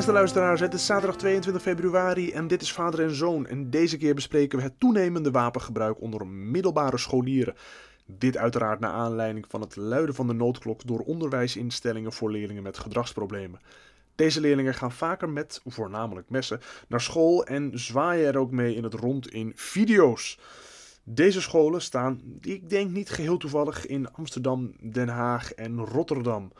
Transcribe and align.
Beste 0.00 0.14
luisteraars, 0.14 0.60
het 0.60 0.74
is 0.74 0.86
zaterdag 0.86 1.16
22 1.16 1.62
februari 1.62 2.32
en 2.32 2.46
dit 2.46 2.62
is 2.62 2.72
Vader 2.72 3.00
en 3.00 3.14
Zoon. 3.14 3.46
En 3.46 3.70
deze 3.70 3.96
keer 3.96 4.14
bespreken 4.14 4.58
we 4.58 4.64
het 4.64 4.80
toenemende 4.80 5.30
wapengebruik 5.30 6.00
onder 6.00 6.26
middelbare 6.26 6.98
scholieren. 6.98 7.54
Dit 8.06 8.36
uiteraard 8.36 8.80
naar 8.80 8.92
aanleiding 8.92 9.44
van 9.48 9.60
het 9.60 9.76
luiden 9.76 10.14
van 10.14 10.26
de 10.26 10.32
noodklok 10.32 10.86
door 10.86 11.00
onderwijsinstellingen 11.00 12.12
voor 12.12 12.30
leerlingen 12.30 12.62
met 12.62 12.78
gedragsproblemen. 12.78 13.60
Deze 14.14 14.40
leerlingen 14.40 14.74
gaan 14.74 14.92
vaker 14.92 15.28
met, 15.28 15.60
voornamelijk 15.66 16.30
messen, 16.30 16.60
naar 16.88 17.00
school 17.00 17.44
en 17.44 17.70
zwaaien 17.74 18.26
er 18.26 18.38
ook 18.38 18.50
mee 18.50 18.74
in 18.74 18.82
het 18.84 18.94
rond 18.94 19.30
in 19.30 19.52
video's. 19.54 20.38
Deze 21.04 21.40
scholen 21.40 21.82
staan, 21.82 22.20
ik 22.40 22.70
denk 22.70 22.90
niet 22.90 23.10
geheel 23.10 23.36
toevallig, 23.36 23.86
in 23.86 24.12
Amsterdam, 24.12 24.72
Den 24.92 25.08
Haag 25.08 25.52
en 25.52 25.78
Rotterdam. 25.84 26.52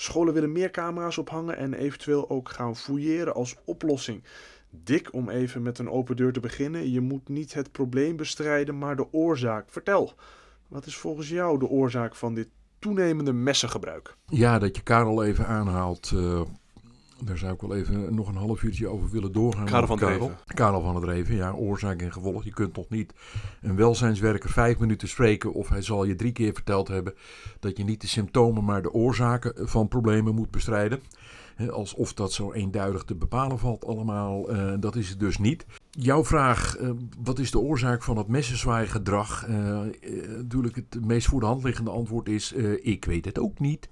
Scholen 0.00 0.34
willen 0.34 0.52
meer 0.52 0.70
camera's 0.70 1.18
ophangen 1.18 1.56
en 1.56 1.74
eventueel 1.74 2.30
ook 2.30 2.48
gaan 2.48 2.76
fouilleren 2.76 3.34
als 3.34 3.56
oplossing. 3.64 4.22
Dik 4.70 5.12
om 5.12 5.28
even 5.28 5.62
met 5.62 5.78
een 5.78 5.90
open 5.90 6.16
deur 6.16 6.32
te 6.32 6.40
beginnen. 6.40 6.90
Je 6.90 7.00
moet 7.00 7.28
niet 7.28 7.54
het 7.54 7.72
probleem 7.72 8.16
bestrijden, 8.16 8.78
maar 8.78 8.96
de 8.96 9.12
oorzaak. 9.12 9.70
Vertel, 9.70 10.12
wat 10.68 10.86
is 10.86 10.96
volgens 10.96 11.28
jou 11.28 11.58
de 11.58 11.68
oorzaak 11.68 12.14
van 12.14 12.34
dit 12.34 12.48
toenemende 12.78 13.32
messengebruik? 13.32 14.16
Ja, 14.26 14.58
dat 14.58 14.76
je 14.76 14.82
Karel 14.82 15.24
even 15.24 15.46
aanhaalt. 15.46 16.10
Uh, 16.14 16.40
daar 17.24 17.38
zou 17.38 17.52
ik 17.52 17.60
wel 17.60 17.74
even 17.74 18.14
nog 18.14 18.28
een 18.28 18.36
half 18.36 18.62
uurtje 18.62 18.88
over 18.88 19.10
willen 19.10 19.32
doorgaan. 19.32 19.64
Karel 19.64 19.86
van 19.86 19.98
Reven. 19.98 20.36
Karel 20.46 20.80
van 20.80 20.94
het 20.94 21.04
Reven, 21.04 21.34
ja, 21.34 21.52
oorzaak 21.52 22.02
en 22.02 22.12
gevolg. 22.12 22.44
Je 22.44 22.52
kunt 22.52 22.74
toch 22.74 22.88
niet 22.88 23.14
een 23.60 23.76
welzijnswerker 23.76 24.50
vijf 24.50 24.78
minuten 24.78 25.08
spreken 25.08 25.52
of 25.52 25.68
hij 25.68 25.82
zal 25.82 26.04
je 26.04 26.14
drie 26.14 26.32
keer 26.32 26.52
verteld 26.52 26.88
hebben 26.88 27.14
dat 27.60 27.76
je 27.76 27.84
niet 27.84 28.00
de 28.00 28.06
symptomen, 28.06 28.64
maar 28.64 28.82
de 28.82 28.92
oorzaken 28.92 29.68
van 29.68 29.88
problemen 29.88 30.34
moet 30.34 30.50
bestrijden. 30.50 31.00
alsof 31.70 32.14
dat 32.14 32.32
zo 32.32 32.52
eenduidig 32.52 33.04
te 33.04 33.14
bepalen 33.14 33.58
valt 33.58 33.86
allemaal. 33.86 34.52
Uh, 34.54 34.72
dat 34.80 34.96
is 34.96 35.08
het 35.08 35.20
dus 35.20 35.38
niet. 35.38 35.66
Jouw 35.90 36.24
vraag, 36.24 36.78
uh, 36.78 36.90
wat 37.22 37.38
is 37.38 37.50
de 37.50 37.58
oorzaak 37.58 38.02
van 38.02 38.16
het 38.16 38.28
messenzwaaigedrag? 38.28 39.46
Uh, 39.48 39.80
natuurlijk 40.36 40.76
het 40.76 41.04
meest 41.04 41.26
voor 41.26 41.40
de 41.40 41.46
hand 41.46 41.64
liggende 41.64 41.90
antwoord 41.90 42.28
is, 42.28 42.52
ik 42.82 43.04
weet 43.04 43.24
het 43.24 43.38
ook 43.38 43.58
niet. 43.58 43.88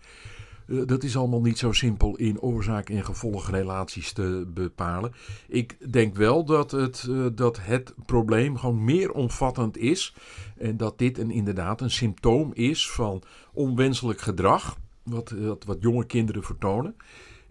Eh, 0.67 0.78
dat 0.86 1.03
is 1.03 1.17
allemaal 1.17 1.41
niet 1.41 1.59
zo 1.59 1.72
simpel 1.72 2.17
in 2.17 2.41
oorzaak- 2.41 2.91
en 2.91 3.05
gevolgrelaties 3.05 4.12
te 4.12 4.47
bepalen. 4.55 5.12
Ik 5.48 5.92
denk 5.92 6.17
wel 6.17 6.45
dat 6.45 6.70
het, 6.70 7.06
uh, 7.09 7.27
dat 7.34 7.59
het 7.61 7.95
probleem 8.06 8.56
gewoon 8.56 8.84
meer 8.84 9.12
omvattend 9.12 9.77
is. 9.77 10.14
En 10.56 10.77
dat 10.77 10.98
dit 10.98 11.19
een, 11.19 11.31
inderdaad 11.31 11.81
een 11.81 11.91
symptoom 11.91 12.50
is 12.55 12.91
van 12.91 13.22
onwenselijk 13.53 14.20
gedrag. 14.20 14.77
Wat, 15.03 15.31
wat, 15.31 15.64
wat 15.64 15.77
jonge 15.81 16.06
kinderen 16.06 16.42
vertonen. 16.42 16.97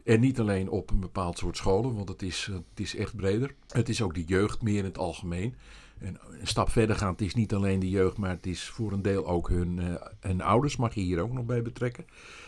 En 0.04 0.20
niet 0.20 0.40
alleen 0.40 0.70
op 0.70 0.92
een 0.92 1.00
bepaald 1.00 1.38
soort 1.38 1.58
scholen, 1.58 1.96
want 1.96 2.10
het 2.10 2.22
is, 2.22 2.50
het 2.52 2.80
is 2.80 2.96
echt 2.96 3.16
breder. 3.16 3.56
Het 3.68 3.90
is 3.90 4.02
ook 4.02 4.14
de 4.14 4.24
jeugd 4.24 4.62
meer 4.62 4.78
in 4.78 4.84
het 4.84 4.98
algemeen. 4.98 5.56
En 6.00 6.18
een 6.40 6.48
stap 6.48 6.70
verder 6.70 6.96
gaan, 6.96 7.12
het 7.12 7.22
is 7.22 7.34
niet 7.34 7.54
alleen 7.54 7.80
de 7.80 7.90
jeugd, 7.90 8.18
maar 8.18 8.30
het 8.30 8.46
is 8.46 8.70
voor 8.70 8.92
een 8.92 9.02
deel 9.02 9.28
ook 9.28 9.50
hun, 9.50 9.80
uh, 10.28 10.40
ouders, 10.40 10.76
mag 10.76 10.94
je 10.94 11.02
hier 11.02 11.22
ook 11.22 11.34
nog 11.34 11.46
bij 11.46 11.62
betrekken. 11.62 12.06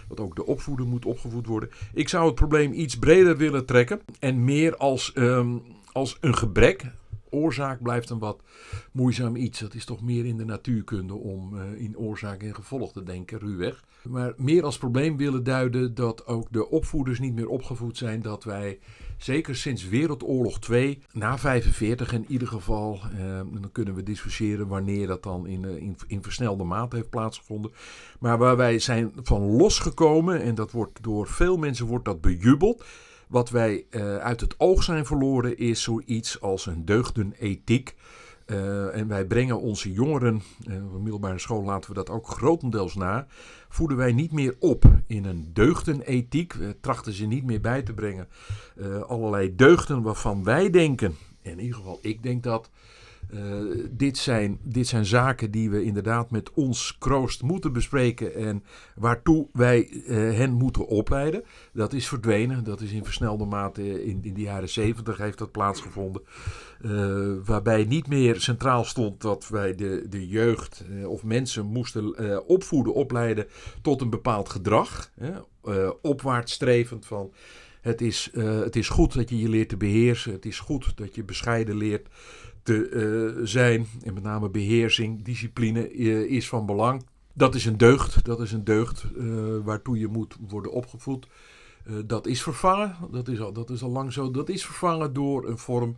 Dat 0.07 0.19
ook 0.19 0.35
de 0.35 0.45
opvoeder 0.45 0.85
moet 0.85 1.05
opgevoed 1.05 1.47
worden. 1.47 1.69
Ik 1.93 2.09
zou 2.09 2.25
het 2.25 2.35
probleem 2.35 2.73
iets 2.73 2.97
breder 2.97 3.37
willen 3.37 3.65
trekken 3.65 4.01
en 4.19 4.43
meer 4.43 4.77
als, 4.77 5.11
um, 5.15 5.61
als 5.91 6.17
een 6.21 6.35
gebrek. 6.35 6.85
Oorzaak 7.29 7.81
blijft 7.81 8.09
een 8.09 8.19
wat 8.19 8.41
moeizaam 8.91 9.35
iets. 9.35 9.59
Dat 9.59 9.73
is 9.73 9.85
toch 9.85 10.01
meer 10.01 10.25
in 10.25 10.37
de 10.37 10.45
natuurkunde 10.45 11.13
om 11.13 11.55
uh, 11.55 11.81
in 11.81 11.97
oorzaak 11.97 12.43
en 12.43 12.55
gevolg 12.55 12.91
te 12.91 13.03
denken, 13.03 13.39
ruwweg. 13.39 13.83
Maar 14.03 14.33
meer 14.37 14.63
als 14.63 14.77
probleem 14.77 15.17
willen 15.17 15.43
duiden 15.43 15.95
dat 15.95 16.25
ook 16.25 16.47
de 16.51 16.69
opvoeders 16.69 17.19
niet 17.19 17.33
meer 17.33 17.47
opgevoed 17.47 17.97
zijn. 17.97 18.21
Dat 18.21 18.43
wij 18.43 18.79
zeker 19.17 19.55
sinds 19.55 19.87
Wereldoorlog 19.87 20.59
2, 20.59 20.99
na 21.11 21.37
45 21.37 22.13
in 22.13 22.25
ieder 22.27 22.47
geval, 22.47 22.99
uh, 23.13 23.19
dan 23.51 23.69
kunnen 23.71 23.95
we 23.95 24.03
discussiëren 24.03 24.67
wanneer 24.67 25.07
dat 25.07 25.23
dan 25.23 25.47
in, 25.47 25.63
uh, 25.63 25.75
in, 25.75 25.97
in, 26.07 26.23
versnelde 26.23 26.63
mate 26.63 26.95
heeft 26.95 27.09
plaatsgevonden. 27.09 27.71
Maar 28.19 28.37
waar 28.37 28.57
wij 28.57 28.79
zijn 28.79 29.11
van 29.23 29.41
losgekomen, 29.41 30.41
en 30.41 30.55
dat 30.55 30.71
wordt 30.71 31.03
door 31.03 31.27
veel 31.27 31.57
mensen 31.57 31.85
wordt 31.85 32.05
dat 32.05 32.21
bejubeld. 32.21 32.85
Wat 33.27 33.49
wij 33.49 33.85
uh, 33.89 34.17
uit 34.17 34.41
het 34.41 34.59
oog 34.59 34.83
zijn 34.83 35.05
verloren 35.05 35.57
is 35.57 35.81
zoiets 35.81 36.41
als 36.41 36.65
een 36.65 36.85
deugdenethiek. 36.85 37.95
Uh, 38.51 38.95
en 38.95 39.07
wij 39.07 39.25
brengen 39.25 39.61
onze 39.61 39.91
jongeren, 39.91 40.41
uh, 40.67 40.85
op 40.85 40.91
de 40.91 40.99
middelbare 40.99 41.39
school 41.39 41.63
laten 41.63 41.89
we 41.89 41.95
dat 41.95 42.09
ook 42.09 42.27
grotendeels 42.27 42.95
na, 42.95 43.27
voeden 43.69 43.97
wij 43.97 44.11
niet 44.11 44.31
meer 44.31 44.55
op 44.59 44.85
in 45.07 45.25
een 45.25 45.49
deugdenethiek. 45.53 46.53
We 46.53 46.75
trachten 46.81 47.13
ze 47.13 47.25
niet 47.25 47.43
meer 47.43 47.61
bij 47.61 47.81
te 47.81 47.93
brengen. 47.93 48.27
Uh, 48.75 49.01
allerlei 49.01 49.55
deugden 49.55 50.01
waarvan 50.01 50.43
wij 50.43 50.69
denken, 50.69 51.15
in 51.41 51.59
ieder 51.59 51.75
geval 51.75 51.99
ik 52.01 52.23
denk 52.23 52.43
dat, 52.43 52.69
uh, 53.33 53.85
dit, 53.91 54.17
zijn, 54.17 54.59
dit 54.63 54.87
zijn 54.87 55.05
zaken 55.05 55.51
die 55.51 55.69
we 55.69 55.83
inderdaad 55.83 56.31
met 56.31 56.53
ons 56.53 56.95
kroost 56.99 57.41
moeten 57.41 57.73
bespreken 57.73 58.35
en 58.35 58.63
waartoe 58.95 59.47
wij 59.53 59.89
uh, 59.89 60.07
hen 60.37 60.51
moeten 60.53 60.87
opleiden. 60.87 61.43
Dat 61.73 61.93
is 61.93 62.07
verdwenen, 62.07 62.63
dat 62.63 62.81
is 62.81 62.91
in 62.91 63.03
versnelde 63.03 63.45
mate 63.45 64.05
in, 64.05 64.19
in 64.21 64.33
de 64.33 64.41
jaren 64.41 64.69
zeventig 64.69 65.17
heeft 65.17 65.37
dat 65.37 65.51
plaatsgevonden. 65.51 66.21
Uh, 66.81 67.33
waarbij 67.45 67.83
niet 67.83 68.07
meer 68.07 68.41
centraal 68.41 68.83
stond 68.83 69.21
dat 69.21 69.47
wij 69.47 69.75
de, 69.75 70.05
de 70.09 70.27
jeugd 70.27 70.83
of 71.05 71.23
mensen 71.23 71.65
moesten 71.65 72.47
opvoeden, 72.47 72.93
opleiden 72.93 73.47
tot 73.81 74.01
een 74.01 74.09
bepaald 74.09 74.49
gedrag. 74.49 75.11
opwaarts 76.01 76.53
strevend 76.53 77.05
van... 77.05 77.33
Het 77.81 78.01
is, 78.01 78.29
het 78.33 78.75
is 78.75 78.89
goed 78.89 79.13
dat 79.13 79.29
je 79.29 79.39
je 79.39 79.49
leert 79.49 79.69
te 79.69 79.77
beheersen. 79.77 80.31
Het 80.31 80.45
is 80.45 80.59
goed 80.59 80.97
dat 80.97 81.15
je 81.15 81.23
bescheiden 81.23 81.77
leert 81.77 82.07
te 82.67 82.89
uh, 82.89 83.45
zijn. 83.45 83.87
En 84.03 84.13
met 84.13 84.23
name 84.23 84.49
beheersing, 84.49 85.23
discipline 85.23 85.91
uh, 85.91 86.19
is 86.19 86.47
van 86.47 86.65
belang. 86.65 87.05
Dat 87.33 87.55
is 87.55 87.65
een 87.65 87.77
deugd. 87.77 88.25
Dat 88.25 88.39
is 88.39 88.51
een 88.51 88.63
deugd 88.63 89.05
uh, 89.17 89.57
waartoe 89.63 89.99
je 89.99 90.07
moet 90.07 90.35
worden 90.47 90.71
opgevoed. 90.71 91.27
dat 92.05 92.27
is 92.27 92.43
vervangen. 92.43 92.95
Dat 93.11 93.27
is, 93.27 93.39
al, 93.39 93.53
dat 93.53 93.69
is 93.69 93.83
al 93.83 93.89
lang 93.89 94.13
zo. 94.13 94.31
Dat 94.31 94.49
is 94.49 94.65
vervangen 94.65 95.13
door 95.13 95.47
een 95.47 95.57
vorm 95.57 95.97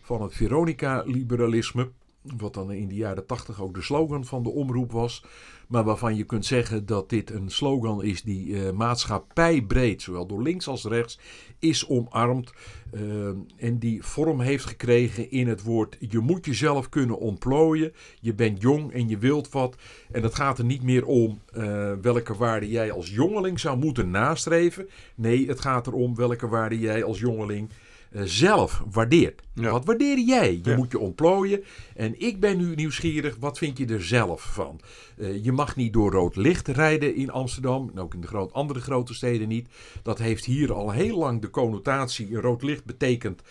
van 0.00 0.22
het 0.22 0.34
Veronica-liberalisme. 0.34 1.90
Wat 2.22 2.54
dan 2.54 2.72
in 2.72 2.88
de 2.88 2.94
jaren 2.94 3.26
tachtig 3.26 3.62
ook 3.62 3.74
de 3.74 3.82
slogan 3.82 4.24
van 4.24 4.42
de 4.42 4.50
omroep 4.50 4.92
was. 4.92 5.24
Maar 5.70 5.84
waarvan 5.84 6.16
je 6.16 6.24
kunt 6.24 6.46
zeggen 6.46 6.86
dat 6.86 7.08
dit 7.08 7.30
een 7.30 7.50
slogan 7.50 8.04
is 8.04 8.22
die 8.22 8.46
uh, 8.46 8.70
maatschappijbreed, 8.70 10.02
zowel 10.02 10.26
door 10.26 10.42
links 10.42 10.66
als 10.68 10.84
rechts, 10.84 11.18
is 11.58 11.88
omarmd. 11.88 12.52
Uh, 12.92 13.28
en 13.56 13.78
die 13.78 14.02
vorm 14.04 14.40
heeft 14.40 14.64
gekregen 14.64 15.30
in 15.30 15.48
het 15.48 15.62
woord: 15.62 15.96
je 15.98 16.18
moet 16.18 16.46
jezelf 16.46 16.88
kunnen 16.88 17.18
ontplooien. 17.18 17.92
Je 18.20 18.34
bent 18.34 18.60
jong 18.60 18.92
en 18.92 19.08
je 19.08 19.18
wilt 19.18 19.50
wat. 19.50 19.76
En 20.12 20.22
het 20.22 20.34
gaat 20.34 20.58
er 20.58 20.64
niet 20.64 20.82
meer 20.82 21.06
om 21.06 21.40
uh, 21.56 21.92
welke 22.02 22.36
waarde 22.36 22.68
jij 22.68 22.92
als 22.92 23.10
jongeling 23.10 23.60
zou 23.60 23.78
moeten 23.78 24.10
nastreven. 24.10 24.88
Nee, 25.14 25.48
het 25.48 25.60
gaat 25.60 25.86
erom 25.86 26.14
welke 26.14 26.48
waarde 26.48 26.78
jij 26.78 27.04
als 27.04 27.20
jongeling 27.20 27.70
zelf 28.12 28.82
waardeert. 28.90 29.42
Ja. 29.54 29.70
Wat 29.70 29.84
waardeer 29.84 30.18
jij? 30.18 30.52
Je 30.62 30.70
ja. 30.70 30.76
moet 30.76 30.90
je 30.90 30.98
ontplooien. 30.98 31.64
En 31.94 32.20
ik 32.20 32.40
ben 32.40 32.56
nu 32.56 32.74
nieuwsgierig, 32.74 33.36
wat 33.40 33.58
vind 33.58 33.78
je 33.78 33.86
er 33.86 34.04
zelf 34.04 34.42
van? 34.42 34.80
Uh, 35.16 35.44
je 35.44 35.52
mag 35.52 35.76
niet 35.76 35.92
door 35.92 36.12
rood 36.12 36.36
licht 36.36 36.68
rijden 36.68 37.14
in 37.14 37.30
Amsterdam. 37.30 37.90
En 37.92 38.00
ook 38.00 38.14
in 38.14 38.20
de 38.20 38.26
groot, 38.26 38.52
andere 38.52 38.80
grote 38.80 39.14
steden 39.14 39.48
niet. 39.48 39.68
Dat 40.02 40.18
heeft 40.18 40.44
hier 40.44 40.72
al 40.72 40.90
heel 40.90 41.18
lang 41.18 41.40
de 41.40 41.50
connotatie. 41.50 42.40
Rood 42.40 42.62
licht 42.62 42.84
betekent 42.84 43.42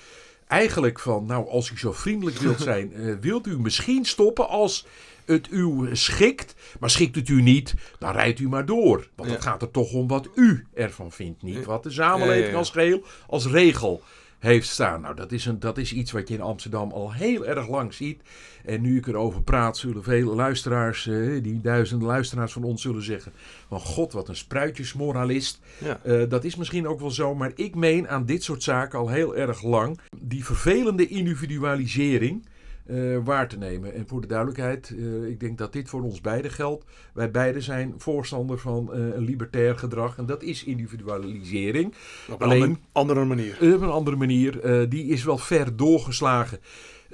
eigenlijk 0.47 0.99
van, 0.99 1.25
nou 1.25 1.49
als 1.49 1.69
u 1.69 1.77
zo 1.77 1.91
vriendelijk 1.91 2.37
wilt 2.37 2.61
zijn, 2.71 2.91
uh, 2.95 3.15
wilt 3.21 3.47
u 3.47 3.59
misschien 3.59 4.05
stoppen 4.05 4.49
als 4.49 4.85
het 5.25 5.47
u 5.51 5.89
schikt. 5.91 6.55
Maar 6.79 6.89
schikt 6.89 7.15
het 7.15 7.29
u 7.29 7.41
niet, 7.41 7.73
dan 7.99 8.11
rijdt 8.11 8.39
u 8.39 8.49
maar 8.49 8.65
door. 8.65 9.07
Want 9.15 9.29
ja. 9.29 9.35
het 9.35 9.43
gaat 9.43 9.61
er 9.61 9.71
toch 9.71 9.93
om 9.93 10.07
wat 10.07 10.29
u 10.35 10.67
ervan 10.73 11.11
vindt. 11.11 11.41
Niet 11.41 11.65
wat 11.65 11.83
de 11.83 11.91
samenleving 11.91 12.55
als 12.55 12.69
geheel, 12.69 13.03
als 13.27 13.47
regel 13.47 14.01
heeft 14.39 14.67
staan. 14.67 15.01
Nou, 15.01 15.15
dat 15.15 15.31
is, 15.31 15.45
een, 15.45 15.59
dat 15.59 15.77
is 15.77 15.93
iets 15.93 16.11
wat 16.11 16.27
je 16.27 16.33
in 16.33 16.41
Amsterdam 16.41 16.91
al 16.91 17.13
heel 17.13 17.45
erg 17.45 17.69
lang 17.69 17.93
ziet. 17.93 18.21
En 18.65 18.81
nu 18.81 18.97
ik 18.97 19.07
erover 19.07 19.41
praat, 19.41 19.77
zullen 19.77 20.03
vele 20.03 20.35
luisteraars, 20.35 21.07
eh, 21.07 21.43
die 21.43 21.61
duizenden 21.61 22.07
luisteraars 22.07 22.53
van 22.53 22.63
ons 22.63 22.81
zullen 22.81 23.03
zeggen: 23.03 23.31
van 23.67 23.79
god, 23.79 24.11
wat 24.11 24.27
een 24.27 24.35
spruitjesmoralist. 24.35 25.59
Ja. 25.77 25.99
Uh, 26.05 26.29
dat 26.29 26.43
is 26.43 26.55
misschien 26.55 26.87
ook 26.87 26.99
wel 26.99 27.11
zo, 27.11 27.35
maar 27.35 27.51
ik 27.55 27.75
meen 27.75 28.09
aan 28.09 28.25
dit 28.25 28.43
soort 28.43 28.63
zaken 28.63 28.99
al 28.99 29.09
heel 29.09 29.35
erg 29.35 29.63
lang. 29.63 29.99
Die 30.17 30.45
vervelende 30.45 31.07
individualisering. 31.07 32.45
Uh, 32.89 33.17
waar 33.23 33.47
te 33.47 33.57
nemen. 33.57 33.93
En 33.93 34.07
voor 34.07 34.21
de 34.21 34.27
duidelijkheid, 34.27 34.89
uh, 34.89 35.29
ik 35.29 35.39
denk 35.39 35.57
dat 35.57 35.73
dit 35.73 35.89
voor 35.89 36.01
ons 36.01 36.21
beiden 36.21 36.51
geldt. 36.51 36.85
Wij 37.13 37.31
beiden 37.31 37.61
zijn 37.61 37.93
voorstander 37.97 38.59
van 38.59 38.89
uh, 38.93 39.15
een 39.15 39.23
libertair 39.23 39.77
gedrag. 39.77 40.17
En 40.17 40.25
dat 40.25 40.43
is 40.43 40.63
individualisering. 40.63 41.93
Op 42.29 42.41
een 42.41 42.47
Alleen, 42.47 42.79
andere 42.91 43.25
manier. 43.25 43.53
Op 43.53 43.81
een 43.81 43.89
andere 43.89 44.15
manier. 44.15 44.59
die 44.89 45.05
is 45.05 45.23
wel 45.23 45.37
ver 45.37 45.75
doorgeslagen. 45.75 46.59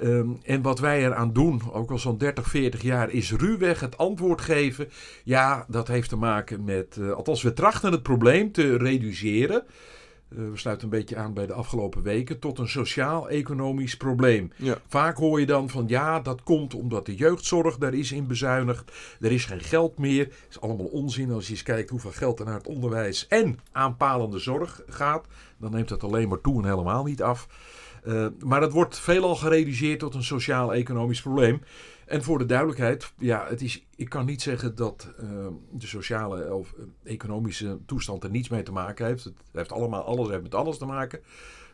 Um, 0.02 0.38
en 0.42 0.62
wat 0.62 0.78
wij 0.78 1.04
eraan 1.04 1.32
doen, 1.32 1.62
ook 1.72 1.90
al 1.90 1.98
zo'n 1.98 2.18
30, 2.18 2.46
40 2.48 2.82
jaar, 2.82 3.10
is 3.10 3.32
ruwweg 3.32 3.80
het 3.80 3.98
antwoord 3.98 4.40
geven. 4.40 4.88
Ja, 5.24 5.64
dat 5.68 5.88
heeft 5.88 6.08
te 6.08 6.16
maken 6.16 6.64
met. 6.64 6.98
althans, 7.14 7.42
we 7.42 7.52
trachten 7.52 7.92
het 7.92 8.02
probleem 8.02 8.52
te 8.52 8.76
reduceren. 8.76 9.64
We 10.36 10.50
sluiten 10.54 10.84
een 10.84 10.98
beetje 10.98 11.16
aan 11.16 11.34
bij 11.34 11.46
de 11.46 11.52
afgelopen 11.52 12.02
weken, 12.02 12.38
tot 12.38 12.58
een 12.58 12.68
sociaal-economisch 12.68 13.96
probleem. 13.96 14.52
Ja. 14.56 14.78
Vaak 14.86 15.16
hoor 15.16 15.40
je 15.40 15.46
dan 15.46 15.68
van 15.68 15.84
ja, 15.88 16.20
dat 16.20 16.42
komt 16.42 16.74
omdat 16.74 17.06
de 17.06 17.14
jeugdzorg 17.14 17.78
daar 17.78 17.94
is 17.94 18.12
in 18.12 18.26
bezuinigd. 18.26 18.92
Er 19.20 19.32
is 19.32 19.44
geen 19.44 19.60
geld 19.60 19.98
meer. 19.98 20.24
Dat 20.24 20.36
is 20.48 20.60
allemaal 20.60 20.86
onzin 20.86 21.30
als 21.30 21.46
je 21.46 21.52
eens 21.52 21.62
kijkt 21.62 21.90
hoeveel 21.90 22.12
geld 22.12 22.38
er 22.38 22.44
naar 22.44 22.54
het 22.54 22.66
onderwijs 22.66 23.26
en 23.26 23.58
aanpalende 23.72 24.38
zorg 24.38 24.82
gaat. 24.86 25.26
Dan 25.56 25.70
neemt 25.70 25.88
dat 25.88 26.02
alleen 26.02 26.28
maar 26.28 26.40
toe 26.40 26.62
en 26.62 26.68
helemaal 26.68 27.04
niet 27.04 27.22
af. 27.22 27.48
Uh, 28.06 28.26
maar 28.44 28.60
het 28.60 28.72
wordt 28.72 28.98
veelal 28.98 29.36
gereduceerd 29.36 29.98
tot 29.98 30.14
een 30.14 30.24
sociaal-economisch 30.24 31.22
probleem. 31.22 31.60
En 32.06 32.22
voor 32.22 32.38
de 32.38 32.46
duidelijkheid, 32.46 33.12
ja, 33.18 33.46
het 33.48 33.62
is, 33.62 33.86
ik 33.96 34.08
kan 34.08 34.26
niet 34.26 34.42
zeggen 34.42 34.74
dat 34.74 35.08
uh, 35.20 35.46
de 35.70 35.86
sociale 35.86 36.54
of 36.54 36.74
economische 37.04 37.78
toestand 37.86 38.24
er 38.24 38.30
niets 38.30 38.48
mee 38.48 38.62
te 38.62 38.72
maken 38.72 39.06
heeft. 39.06 39.24
Het 39.24 39.34
heeft 39.52 39.72
allemaal 39.72 40.04
alles 40.04 40.28
heeft 40.28 40.42
met 40.42 40.54
alles 40.54 40.78
te 40.78 40.86
maken. 40.86 41.20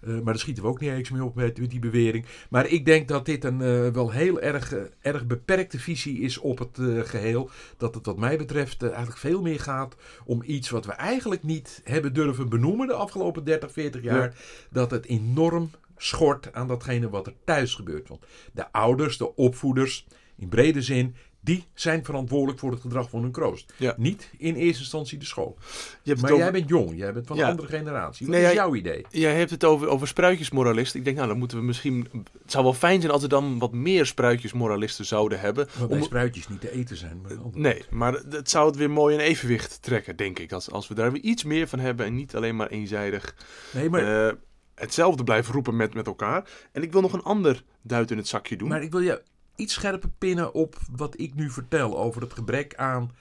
Uh, 0.04 0.14
maar 0.14 0.24
daar 0.24 0.38
schieten 0.38 0.62
we 0.62 0.68
ook 0.68 0.80
niet 0.80 0.90
eens 0.90 1.10
mee 1.10 1.24
op 1.24 1.34
met, 1.34 1.58
met 1.58 1.70
die 1.70 1.78
bewering. 1.78 2.26
Maar 2.50 2.66
ik 2.66 2.84
denk 2.84 3.08
dat 3.08 3.26
dit 3.26 3.44
een 3.44 3.60
uh, 3.60 3.88
wel 3.88 4.10
heel 4.10 4.40
erg, 4.40 4.74
erg 5.00 5.26
beperkte 5.26 5.78
visie 5.78 6.20
is 6.20 6.38
op 6.38 6.58
het 6.58 6.78
geheel. 7.08 7.50
Dat 7.76 7.94
het 7.94 8.06
wat 8.06 8.18
mij 8.18 8.38
betreft 8.38 8.82
eigenlijk 8.82 9.18
veel 9.18 9.42
meer 9.42 9.60
gaat 9.60 9.96
om 10.24 10.42
iets 10.46 10.70
wat 10.70 10.86
we 10.86 10.92
eigenlijk 10.92 11.42
niet 11.42 11.80
hebben 11.84 12.12
durven 12.12 12.48
benoemen 12.48 12.86
de 12.86 12.94
afgelopen 12.94 13.44
30, 13.44 13.72
40 13.72 14.02
jaar. 14.02 14.22
Ja. 14.22 14.32
Dat 14.70 14.90
het 14.90 15.06
enorm 15.06 15.70
schort 16.04 16.52
aan 16.52 16.66
datgene 16.68 17.08
wat 17.10 17.26
er 17.26 17.34
thuis 17.44 17.74
gebeurt. 17.74 18.08
Want 18.08 18.24
de 18.52 18.72
ouders, 18.72 19.16
de 19.18 19.34
opvoeders, 19.36 20.06
in 20.36 20.48
brede 20.48 20.82
zin, 20.82 21.14
die 21.44 21.64
zijn 21.74 22.04
verantwoordelijk 22.04 22.58
voor 22.58 22.70
het 22.70 22.80
gedrag 22.80 23.10
van 23.10 23.22
hun 23.22 23.30
kroost. 23.30 23.72
Ja. 23.76 23.94
Niet 23.96 24.30
in 24.38 24.54
eerste 24.54 24.80
instantie 24.82 25.18
de 25.18 25.24
school. 25.24 25.56
Maar 26.04 26.14
over- 26.16 26.36
jij 26.36 26.52
bent 26.52 26.68
jong, 26.68 26.96
jij 26.96 27.12
bent 27.12 27.26
van 27.26 27.36
Ja. 27.36 27.44
een 27.44 27.50
andere 27.50 27.68
generatie. 27.68 28.26
Wat 28.26 28.34
Nee, 28.34 28.44
is 28.44 28.50
jij- 28.52 28.56
jouw 28.56 28.74
idee? 28.74 29.04
Jij 29.10 29.34
hebt 29.36 29.50
het 29.50 29.64
over, 29.64 29.88
over 29.88 30.08
spruitjesmoralisten. 30.08 30.98
Ik 30.98 31.04
denk, 31.04 31.16
nou, 31.16 31.28
dan 31.28 31.38
moeten 31.38 31.58
we 31.58 31.64
misschien... 31.64 32.08
Het 32.42 32.50
zou 32.52 32.64
wel 32.64 32.74
fijn 32.74 33.00
zijn 33.00 33.12
als 33.12 33.22
we 33.22 33.28
dan 33.28 33.58
wat 33.58 33.72
meer 33.72 34.06
spruitjesmoralisten 34.06 35.04
zouden 35.04 35.40
hebben. 35.40 35.68
Waarbij 35.78 35.98
Om- 35.98 36.04
spruitjes 36.04 36.48
niet 36.48 36.60
te 36.60 36.72
eten 36.72 36.96
zijn. 36.96 37.20
Maar 37.22 37.32
Nee, 37.52 37.82
maar 37.90 38.12
het 38.12 38.50
zou 38.50 38.66
het 38.66 38.76
weer 38.76 38.90
mooi 38.90 39.14
in 39.14 39.20
evenwicht 39.20 39.82
trekken, 39.82 40.16
denk 40.16 40.38
ik. 40.38 40.52
Als, 40.52 40.70
als 40.70 40.88
we 40.88 40.94
daar 40.94 41.12
weer 41.12 41.22
iets 41.22 41.44
meer 41.44 41.68
van 41.68 41.78
hebben 41.78 42.06
en 42.06 42.14
niet 42.14 42.36
alleen 42.36 42.56
maar 42.56 42.68
eenzijdig 42.68 43.34
nee, 43.72 43.90
maar, 43.90 44.26
eh, 44.28 44.34
hetzelfde 44.74 45.24
blijven 45.24 45.54
roepen 45.54 45.76
met, 45.76 45.94
met 45.94 46.06
elkaar. 46.06 46.50
En 46.72 46.82
ik 46.82 46.92
wil 46.92 47.00
nog 47.00 47.12
een 47.12 47.22
ander 47.22 47.64
duit 47.82 48.10
in 48.10 48.16
het 48.16 48.28
zakje 48.28 48.56
doen. 48.56 48.68
maar 48.68 48.82
ik 48.82 48.90
wil 48.90 49.00
je 49.00 49.22
iets 49.56 49.74
scherper 49.74 50.10
pinnen 50.18 50.54
op 50.54 50.76
wat 50.90 51.20
ik 51.20 51.34
nu 51.34 51.50
vertel 51.50 51.98
over 51.98 52.22
het 52.22 52.32
gebrek 52.32 52.74
aan, 52.76 53.12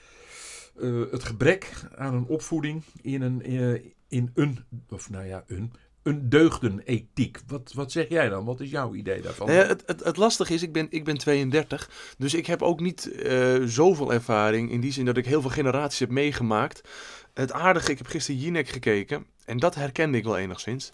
eh, 0.80 1.01
het 1.12 1.24
gebrek 1.24 1.74
aan 1.95 2.13
een 2.13 2.25
opvoeding 2.25 2.83
in 3.01 3.21
een, 3.21 3.44
eh, 3.44 3.92
in 4.07 4.31
een, 4.33 4.65
of 4.89 5.09
nou 5.09 5.25
ja, 5.25 5.44
een, 5.48 5.74
een 6.03 6.30
deugdenethiek. 6.30 7.39
Wat, 7.48 7.71
wat 7.74 7.92
zeg 7.92 8.09
jij 8.09 8.30
dan? 8.30 8.45
Wat 8.45 8.59
is 8.59 8.69
jouw 8.69 8.94
idee 8.95 9.21
daarvan? 9.21 9.48
Nou 9.48 9.59
ja, 9.59 9.65
het, 9.65 9.83
het, 9.86 10.03
het 10.03 10.18
lastige 10.18 10.53
is, 10.53 10.63
ik 10.63 10.74
ben, 10.74 10.88
ik 10.89 11.03
ben 11.03 11.18
32, 11.18 11.89
dus 12.18 12.33
ik 12.33 12.45
heb 12.45 12.62
ook 12.62 12.80
niet 12.80 13.12
eh, 13.12 13.56
zoveel 13.65 14.13
ervaring 14.13 14.71
in 14.71 14.81
die 14.81 14.92
zin 14.92 15.06
dat 15.06 15.18
ik 15.18 15.25
heel 15.25 15.42
veel 15.42 15.50
generaties 15.50 16.00
heb 16.00 16.09
meegemaakt. 16.09 16.81
Het 17.33 17.51
aardige, 17.51 17.92
ik 17.92 17.98
heb 17.98 18.07
gisteren 18.07 18.42
Jinek 18.42 18.68
gekeken 18.68 19.25
en 19.45 19.57
dat 19.57 19.75
herkende 19.75 20.18
ik 20.18 20.24
wel 20.24 20.38
enigszins. 20.38 20.92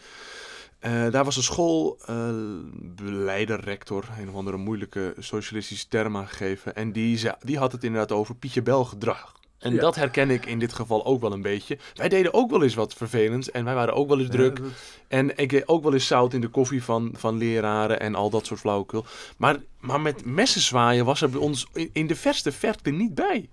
Eh, 0.79 1.12
daar 1.12 1.24
was 1.24 1.38
een 1.38 1.44
schoolbeleider, 1.44 3.59
rector, 3.59 4.06
een 4.19 4.29
of 4.29 4.35
andere 4.35 4.57
moeilijke 4.57 5.15
socialistische 5.18 5.88
term 5.88 6.18
aangegeven. 6.18 6.75
En 6.75 6.91
die, 6.91 7.29
die 7.39 7.57
had 7.57 7.71
het 7.71 7.83
inderdaad 7.83 8.12
over 8.12 8.35
Pietje 8.35 8.62
Bel 8.62 8.85
gedrag. 8.85 9.35
En 9.68 9.74
Ja. 9.74 9.80
dat 9.81 9.96
herken 9.96 10.30
ik 10.30 10.46
in 10.46 10.60
dit 10.60 10.74
geval 10.74 11.06
ook 11.06 11.22
wel 11.22 11.31
een 11.34 11.42
beetje. 11.42 11.78
Wij 11.94 12.10
deden 12.10 12.34
ook 12.34 12.50
wel 12.52 12.64
eens 12.64 12.75
wat 12.75 12.94
vervelends 12.94 13.52
en 13.52 13.64
wij 13.66 13.74
waren 13.75 13.94
ook 13.94 14.08
wel 14.08 14.19
eens 14.19 14.30
druk. 14.30 14.58
Ja, 14.58 14.64
dat- 14.64 14.72
En 15.08 15.38
ik 15.38 15.50
deed 15.50 15.68
ook 15.68 15.84
wel 15.84 15.94
eens 15.94 16.08
zout 16.08 16.34
in 16.34 16.42
de 16.42 16.48
koffie 16.48 16.84
van, 16.84 17.12
van 17.16 17.38
leraren 17.38 18.00
en 18.00 18.16
al 18.16 18.30
dat 18.30 18.46
soort 18.46 18.60
flauwekul. 18.60 19.06
Maar, 19.38 19.58
maar 19.80 20.02
met 20.02 20.25
messen 20.25 20.62
zwaaien 20.62 21.06
was 21.06 21.22
er 21.22 21.30
bij 21.30 21.40
ons 21.40 21.68
in, 21.74 21.90
in 21.94 22.08
de 22.08 22.16
verste 22.16 22.52
verte 22.52 22.90
niet 22.90 23.16
bij. 23.16 23.50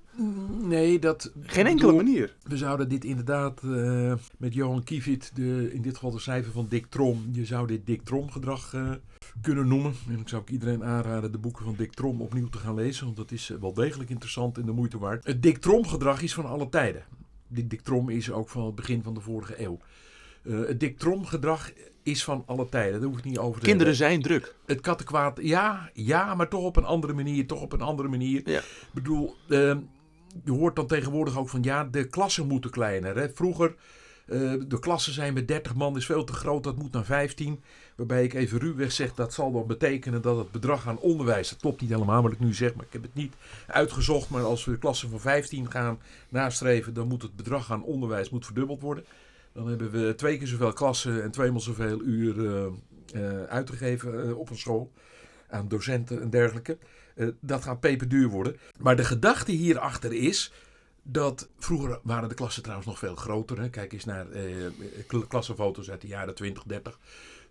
Nee, 0.63 0.99
dat... 0.99 1.33
Geen 1.43 1.67
enkele 1.67 1.93
bedoel, 1.93 2.05
manier. 2.05 2.35
We 2.43 2.57
zouden 2.57 2.89
dit 2.89 3.05
inderdaad 3.05 3.61
eh, 3.65 4.13
met 4.39 4.55
Johan 4.55 4.85
Kievit, 4.85 5.31
de, 5.35 5.71
in 5.73 5.83
dit 5.83 5.95
geval 5.95 6.11
de 6.11 6.19
schrijver 6.21 6.53
van 6.53 6.67
Dick 6.69 6.87
Trom, 6.89 7.29
je 7.33 7.45
zou 7.45 7.67
dit 7.67 7.87
Dick 7.87 8.03
Trom 8.05 8.31
gedrag 8.31 8.75
eh, 8.75 8.91
kunnen 9.41 9.69
noemen. 9.69 9.95
En 10.09 10.19
ik 10.19 10.29
zou 10.29 10.43
ook 10.43 10.49
iedereen 10.49 10.85
aanraden 10.85 11.33
de 11.33 11.39
boeken 11.39 11.65
van 11.65 11.75
Dick 11.77 11.93
Trom 11.93 12.21
opnieuw 12.21 12.49
te 12.49 12.59
gaan 12.59 12.75
lezen, 12.75 13.05
want 13.05 13.17
dat 13.17 13.31
is 13.31 13.51
eh, 13.51 13.57
wel 13.61 13.75
degelijk 13.75 14.11
interessant 14.11 14.59
en 14.59 14.67
de 14.67 14.73
moeite 14.73 14.99
waard. 14.99 15.27
Het 15.27 15.43
Dick 15.43 15.59
Trom 15.59 15.87
gedrag 15.87 16.23
is 16.23 16.35
van 16.35 16.47
alle 16.47 16.69
tijden. 16.69 17.05
Dick 17.49 17.81
Trom 17.81 18.09
is 18.09 18.31
ook 18.31 18.49
van 18.49 18.67
het 18.67 18.75
begin 18.75 19.03
van 19.03 19.15
de 19.15 19.21
vorige 19.21 19.63
eeuw. 19.63 19.79
Eh, 20.43 20.59
het 20.59 20.81
Dick 20.81 20.99
Trom 20.99 21.27
gedrag 21.27 21.73
is 22.03 22.25
van 22.25 22.43
alle 22.47 22.69
tijden, 22.69 23.01
daar 23.01 23.09
hoef 23.09 23.19
ik 23.19 23.25
niet 23.25 23.39
over 23.39 23.61
te 23.61 23.67
Kinderen 23.67 23.97
hebben. 23.97 24.11
zijn 24.11 24.23
druk. 24.23 24.55
Het 24.67 24.81
kattenkwaad, 24.81 25.39
ja, 25.43 25.91
ja, 25.95 26.35
maar 26.35 26.49
toch 26.49 26.65
op 26.65 26.77
een 26.77 26.85
andere 26.85 27.13
manier, 27.13 27.47
toch 27.47 27.61
op 27.61 27.73
een 27.73 27.81
andere 27.81 28.09
manier. 28.09 28.51
Ja. 28.51 28.59
Ik 28.59 28.89
bedoel, 28.93 29.35
ehm, 29.49 29.79
je 30.45 30.53
hoort 30.53 30.77
dan 30.77 30.87
tegenwoordig 30.87 31.39
ook 31.39 31.49
van 31.49 31.63
ja, 31.63 31.85
de 31.85 32.07
klassen 32.07 32.47
moeten 32.47 32.71
kleiner. 32.71 33.17
Hè? 33.17 33.29
Vroeger, 33.29 33.75
de 34.26 34.79
klassen 34.81 35.12
zijn 35.12 35.35
met 35.35 35.49
30 35.49 35.75
man 35.75 35.97
is 35.97 36.06
veel 36.06 36.25
te 36.25 36.32
groot, 36.32 36.65
dat 36.65 36.76
moet 36.76 36.93
naar 36.93 37.05
15. 37.05 37.62
Waarbij 37.97 38.25
ik 38.25 38.35
even 38.35 38.59
ruwweg 38.59 38.93
zeg, 38.93 39.15
dat 39.15 39.35
zal 39.35 39.53
dan 39.53 39.67
betekenen 39.67 40.23
dat 40.23 40.37
het 40.37 40.50
bedrag 40.50 40.88
aan 40.88 40.99
onderwijs, 40.99 41.49
dat 41.49 41.61
klopt 41.61 41.81
niet 41.81 41.91
helemaal 41.91 42.23
wat 42.23 42.32
ik 42.32 42.41
nu 42.41 42.55
zeg, 42.55 42.75
maar 42.75 42.85
ik 42.85 42.93
heb 42.93 43.03
het 43.03 43.15
niet 43.15 43.35
uitgezocht. 43.67 44.31
Maar 44.31 44.43
als 44.43 44.65
we 44.65 44.71
de 44.71 44.79
klassen 44.79 45.11
van 45.11 45.21
15 45.21 45.71
gaan 45.71 45.99
nastreven, 46.29 46.94
dan 46.94 47.09
moet 47.09 47.23
het 47.23 47.37
bedrag 47.37 47.73
aan 47.73 47.85
onderwijs 47.85 48.31
moet 48.31 48.44
verdubbeld 48.44 48.81
worden. 48.81 49.05
Dan 49.53 49.69
hebben 49.69 49.91
we 49.91 50.15
twee 50.15 50.38
keer 50.38 50.47
zoveel 50.47 50.73
klassen 50.73 51.23
en 51.23 51.31
tweemaal 51.31 51.61
zoveel 51.61 52.00
uur 52.00 52.47
eh, 52.47 52.67
eh, 53.15 53.43
uitgegeven 53.44 54.29
eh, 54.29 54.38
op 54.38 54.50
een 54.50 54.59
school. 54.59 54.93
Aan 55.49 55.69
docenten 55.69 56.20
en 56.23 56.31
dergelijke. 56.31 56.79
Eh, 57.15 57.29
dat 57.41 57.62
gaat 57.62 57.81
peperduur 57.81 58.29
worden. 58.29 58.56
Maar 58.79 58.97
de 58.97 59.05
gedachte 59.05 59.53
hierachter 59.53 60.12
is 60.12 60.53
dat 61.05 61.49
vroeger 61.59 62.01
waren 62.03 62.29
de 62.29 62.35
klassen 62.35 62.62
trouwens 62.62 62.89
nog 62.89 62.99
veel 62.99 63.15
groter. 63.17 63.61
Hè. 63.61 63.71
Kijk 63.71 63.93
eens 63.93 64.05
naar 64.05 64.31
eh, 64.31 64.45
kl- 65.06 65.19
klassenfoto's 65.19 65.91
uit 65.91 66.01
de 66.01 66.06
jaren 66.06 66.35
20, 66.35 66.62
30. 66.62 66.99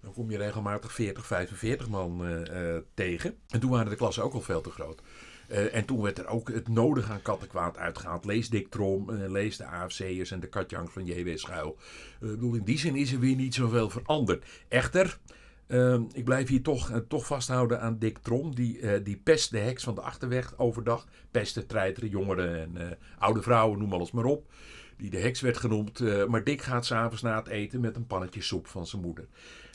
Dan 0.02 0.14
kom 0.14 0.32
je 0.32 0.38
regelmatig 0.38 0.94
40, 0.94 1.26
45 1.26 1.90
man 1.90 2.26
eh, 2.26 2.76
eh, 2.76 2.84
tegen. 2.94 3.36
En 3.48 3.60
toen 3.60 3.70
waren 3.70 3.90
de 3.90 3.96
klassen 3.96 4.24
ook 4.24 4.34
al 4.34 4.42
veel 4.42 4.62
te 4.62 4.70
groot. 4.70 5.02
Eh, 5.48 5.76
en 5.76 5.86
toen 5.86 6.02
werd 6.02 6.18
er 6.18 6.28
ook 6.28 6.50
het 6.52 6.68
nodige 6.68 7.12
aan 7.12 7.22
kattenkwaad 7.22 7.78
uitgehaald. 7.78 8.26
Lees 8.26 8.50
Dick 8.50 8.70
Trom, 8.70 9.10
eh, 9.10 9.30
lees 9.30 9.58
de 9.58 9.66
AFC'ers 9.66 10.32
en 10.32 10.40
de 10.40 10.48
katjangs 10.48 10.92
van 10.92 11.06
J.W. 11.06 11.38
Schuil. 11.38 11.78
Eh, 12.22 12.30
ik 12.30 12.36
bedoel, 12.36 12.54
in 12.54 12.64
die 12.64 12.78
zin 12.78 12.96
is 12.96 13.12
er 13.14 13.20
weer 13.20 13.36
niet 13.36 13.54
zoveel 13.54 13.90
veranderd. 13.90 14.46
Echter, 14.68 15.20
eh, 15.68 16.00
ik 16.14 16.24
blijf 16.24 16.48
hier 16.48 16.62
toch, 16.62 16.90
eh, 16.90 16.98
toch 16.98 17.26
vasthouden 17.26 17.82
aan 17.82 18.00
Dick 18.00 18.18
Trom. 18.18 18.56
Die, 18.56 18.80
eh, 18.80 19.04
die 19.04 19.18
pest 19.18 19.52
de 19.52 19.60
heks 19.60 19.84
van 19.84 19.96
de 19.96 20.02
achterweg 20.02 20.58
overdag. 20.58 21.08
Pesten, 21.32 21.68
treiteren, 21.68 22.10
jongeren 22.10 22.60
en 22.60 22.90
eh, 22.90 22.98
oude 23.18 23.42
vrouwen, 23.42 23.80
noem 23.80 23.94
alles 23.94 24.12
maar 24.12 24.26
op. 24.26 24.52
Die 24.98 25.10
de 25.10 25.20
heks 25.20 25.42
werd 25.42 25.58
genoemd. 25.58 26.28
maar 26.28 26.44
Dick 26.44 26.62
gaat 26.62 26.86
s'avonds 26.86 27.22
na 27.22 27.36
het 27.36 27.48
eten 27.48 27.80
met 27.80 27.96
een 27.96 28.08
pannetje 28.08 28.42
soep 28.42 28.68
van 28.68 28.88
zijn 28.88 29.02
moeder. 29.02 29.28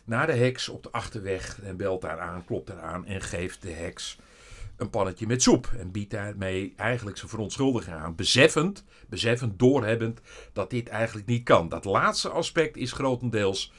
Naar 0.05 0.27
de 0.27 0.33
heks 0.33 0.69
op 0.69 0.83
de 0.83 0.93
achterweg 0.93 1.61
en 1.63 1.77
belt 1.77 2.03
daar 2.03 2.21
aan, 2.21 2.45
klopt 2.45 2.67
daar 2.67 2.81
aan 2.81 3.07
en 3.07 3.21
geeft 3.21 3.63
de 3.63 3.71
heks 3.71 4.19
een 4.79 4.91
pannetje 4.91 5.27
met 5.27 5.43
soep. 5.43 5.71
En 5.79 5.91
biedt 5.91 6.11
daarmee 6.11 6.73
eigenlijk 6.77 7.17
zijn 7.17 7.31
verontschuldiging 7.31 7.97
aan. 7.97 8.15
Beseffend, 8.15 8.85
beseffend, 9.09 9.59
doorhebbend 9.59 10.21
dat 10.53 10.71
dit 10.71 10.89
eigenlijk 10.89 11.27
niet 11.27 11.45
kan. 11.45 11.69
Dat 11.69 11.85
laatste 11.85 12.29
aspect 12.29 12.77
is 12.77 12.93
grotendeels, 12.93 13.73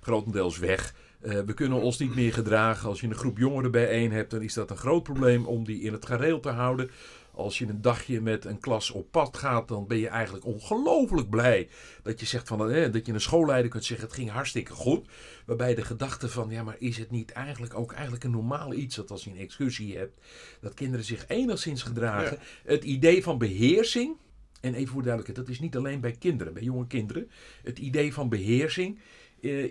grotendeels 0.00 0.58
weg. 0.58 0.94
Eh, 1.20 1.40
we 1.40 1.54
kunnen 1.54 1.80
ons 1.80 1.98
niet 1.98 2.14
meer 2.14 2.32
gedragen. 2.32 2.88
Als 2.88 3.00
je 3.00 3.06
een 3.06 3.14
groep 3.14 3.38
jongeren 3.38 3.70
bijeen 3.70 4.12
hebt, 4.12 4.30
dan 4.30 4.42
is 4.42 4.54
dat 4.54 4.70
een 4.70 4.76
groot 4.76 5.02
probleem 5.02 5.46
om 5.46 5.64
die 5.64 5.80
in 5.80 5.92
het 5.92 6.06
gareel 6.06 6.40
te 6.40 6.48
houden. 6.48 6.90
Als 7.32 7.58
je 7.58 7.66
een 7.66 7.80
dagje 7.80 8.20
met 8.20 8.44
een 8.44 8.60
klas 8.60 8.90
op 8.90 9.10
pad 9.10 9.36
gaat, 9.36 9.68
dan 9.68 9.86
ben 9.86 9.98
je 9.98 10.08
eigenlijk 10.08 10.44
ongelooflijk 10.44 11.30
blij 11.30 11.68
dat 12.02 12.20
je 12.20 12.26
zegt 12.26 12.48
van, 12.48 12.70
eh, 12.70 12.92
dat 12.92 13.06
je 13.06 13.12
een 13.12 13.20
schoolleider 13.20 13.70
kunt 13.70 13.84
zeggen, 13.84 14.06
het 14.06 14.16
ging 14.16 14.30
hartstikke 14.30 14.72
goed. 14.72 15.08
Waarbij 15.46 15.74
de 15.74 15.84
gedachte 15.84 16.28
van, 16.28 16.50
ja, 16.50 16.62
maar 16.62 16.76
is 16.78 16.98
het 16.98 17.10
niet 17.10 17.32
eigenlijk 17.32 17.74
ook 17.74 17.92
eigenlijk 17.92 18.24
een 18.24 18.30
normaal 18.30 18.72
iets 18.72 18.96
dat 18.96 19.10
als 19.10 19.24
je 19.24 19.30
een 19.30 19.38
excursie 19.38 19.96
hebt, 19.96 20.20
dat 20.60 20.74
kinderen 20.74 21.04
zich 21.04 21.24
enigszins 21.28 21.82
gedragen. 21.82 22.38
Het 22.64 22.84
idee 22.84 23.22
van 23.22 23.38
beheersing, 23.38 24.16
en 24.60 24.74
even 24.74 24.92
voor 24.92 25.02
duidelijkheid, 25.02 25.46
dat 25.46 25.54
is 25.56 25.60
niet 25.60 25.76
alleen 25.76 26.00
bij 26.00 26.12
kinderen, 26.12 26.52
bij 26.52 26.62
jonge 26.62 26.86
kinderen. 26.86 27.30
Het 27.62 27.78
idee 27.78 28.12
van 28.12 28.28
beheersing 28.28 28.94
eh, 28.96 29.02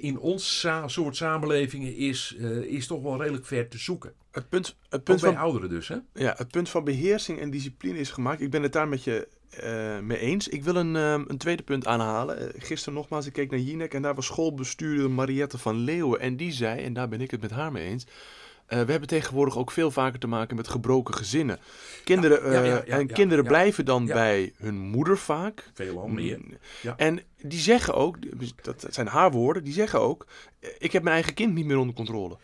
in 0.02 0.20
ons 0.20 0.60
sa- 0.60 0.88
soort 0.88 1.16
samenlevingen 1.16 1.96
is, 1.96 2.36
eh, 2.40 2.58
is 2.58 2.88
toch 2.88 3.02
wel 3.02 3.22
redelijk 3.22 3.46
ver 3.46 3.68
te 3.68 3.78
zoeken. 3.78 4.14
Het 4.32 4.50
punt, 4.50 4.76
het 4.90 5.04
punt, 5.04 5.22
bij 5.22 5.32
van, 5.32 5.40
ouderen 5.40 5.70
dus, 5.70 5.88
hè? 5.88 5.98
ja, 6.14 6.34
het 6.38 6.52
punt 6.52 6.70
van 6.70 6.84
beheersing 6.84 7.40
en 7.40 7.50
discipline 7.50 8.00
is 8.00 8.12
gemaakt. 8.12 8.42
Ik 8.42 8.50
ben 8.50 8.64
het 8.64 8.74
daar 8.74 8.88
met 8.88 9.04
je 9.04 9.28
eh, 9.50 10.00
mee 10.00 10.18
eens. 10.18 10.48
Ik 10.48 10.64
wil 10.64 10.76
een, 10.76 10.96
een 10.96 11.38
tweede 11.38 11.64
punt 11.64 11.88
aanhalen. 11.88 12.40
Eh, 12.40 12.62
gisteren 12.62 12.94
nogmaals, 12.94 13.26
ik 13.26 13.34
keek 13.34 13.52
naar 13.52 13.60
Jinek 13.60 13.94
en 13.94 14.02
daar 14.02 14.16
was 14.16 14.26
schoolbestuurder 14.26 15.12
Mariette 15.12 15.58
van 15.58 15.76
Leeuwen. 15.76 16.20
En 16.20 16.38
die 16.38 16.52
zei, 16.52 16.84
en 16.84 16.94
daar 16.94 17.08
ben 17.08 17.22
ik 17.22 17.32
het 17.32 17.42
met 17.42 17.52
haar 17.52 17.72
mee 17.72 17.88
eens... 17.88 18.06
eh, 18.66 18.82
we 18.82 18.92
hebben 18.92 19.08
tegenwoordig 19.08 19.58
ook 19.58 19.72
veel 19.72 19.92
vaker 19.92 20.20
te 20.20 20.28
maken 20.28 20.56
met 20.56 20.68
gebroken 20.68 21.14
gezinnen. 21.14 21.60
Kinderen, 22.04 22.52
Ja, 22.52 22.64
ja, 22.64 22.80
eh, 22.82 22.88
ja, 22.88 22.98
en 22.98 23.08
kinderen 23.08 23.44
blijven 23.44 23.86
dan 23.86 24.06
bij 24.06 24.54
hun 24.58 24.80
moeder 24.80 25.18
vaak. 25.18 25.70
Veelal 25.74 26.08
meer. 26.08 26.40
Ja. 26.82 26.94
En 26.98 27.20
die 27.42 27.60
zeggen 27.60 27.94
ook, 27.94 28.18
dat 28.62 28.86
zijn 28.90 29.08
haar 29.08 29.32
woorden, 29.32 29.64
die 29.64 29.74
zeggen 29.74 30.02
ook, 30.02 30.26
ik 30.80 30.92
heb 30.92 31.04
mijn 31.04 31.16
eigen 31.16 31.34
kind 31.34 31.54
niet 31.54 31.66
meer 31.66 31.78
onder 31.78 31.96
controle. 31.96 32.38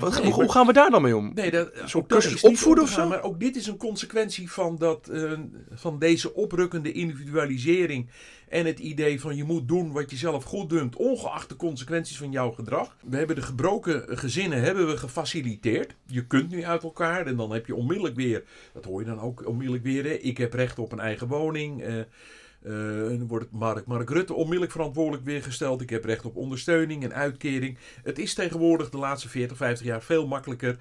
Wat, 0.00 0.22
Nee, 0.22 0.32
hoe 0.32 0.36
maar- 0.44 0.50
gaan 0.50 0.66
we 0.66 0.72
daar 0.72 0.90
dan 0.90 1.02
mee 1.02 1.16
om? 1.16 1.30
Nee, 1.34 1.50
dat, 1.50 1.70
Zo'n 1.84 2.06
cursus 2.06 2.40
opvoeden 2.42 2.84
of 2.84 2.90
zo? 2.90 3.08
Maar 3.08 3.22
ook 3.22 3.40
dit 3.40 3.56
is 3.56 3.66
een 3.66 3.76
consequentie 3.76 4.50
van, 4.50 4.76
dat, 4.78 5.08
eh, 5.08 5.32
van 5.74 5.98
deze 5.98 6.34
oprukkende 6.34 6.92
individualisering. 6.92 8.08
En 8.48 8.66
het 8.66 8.78
idee 8.78 9.20
van 9.20 9.36
je 9.36 9.44
moet 9.44 9.68
doen 9.68 9.92
wat 9.92 10.10
je 10.10 10.16
zelf 10.16 10.44
goed 10.44 10.70
dunkt, 10.70 10.96
ongeacht 10.96 11.48
de 11.48 11.56
consequenties 11.56 12.18
van 12.18 12.30
jouw 12.30 12.50
gedrag. 12.50 12.96
We 13.08 13.16
hebben 13.16 13.36
de 13.36 13.42
gebroken 13.42 14.18
gezinnen 14.18 14.60
hebben 14.60 14.86
we 14.86 14.96
gefaciliteerd. 14.96 15.94
Je 16.06 16.26
kunt 16.26 16.50
nu 16.50 16.64
uit 16.64 16.82
elkaar 16.82 17.26
en 17.26 17.36
dan 17.36 17.52
heb 17.52 17.66
je 17.66 17.74
onmiddellijk 17.74 18.16
weer, 18.16 18.42
dat 18.72 18.84
hoor 18.84 19.00
je 19.00 19.06
dan 19.06 19.20
ook 19.20 19.46
onmiddellijk 19.46 19.84
weer, 19.84 20.04
hè, 20.04 20.10
ik 20.12 20.38
heb 20.38 20.52
recht 20.54 20.78
op 20.78 20.92
een 20.92 21.00
eigen 21.00 21.28
woning. 21.28 21.82
eh, 21.82 21.94
dan 22.62 23.26
wordt 23.26 23.50
Mark, 23.50 23.86
Mark 23.86 24.10
Rutte 24.10 24.34
onmiddellijk 24.34 24.72
verantwoordelijk 24.72 25.24
weer 25.24 25.42
gesteld. 25.42 25.80
Ik 25.80 25.90
heb 25.90 26.04
recht 26.04 26.24
op 26.24 26.36
ondersteuning 26.36 27.02
en 27.04 27.14
uitkering. 27.14 27.78
Het 28.02 28.18
is 28.18 28.34
tegenwoordig 28.34 28.90
de 28.90 28.98
laatste 28.98 29.28
40, 29.28 29.56
50 29.56 29.86
jaar 29.86 30.02
veel 30.02 30.26
makkelijker 30.26 30.78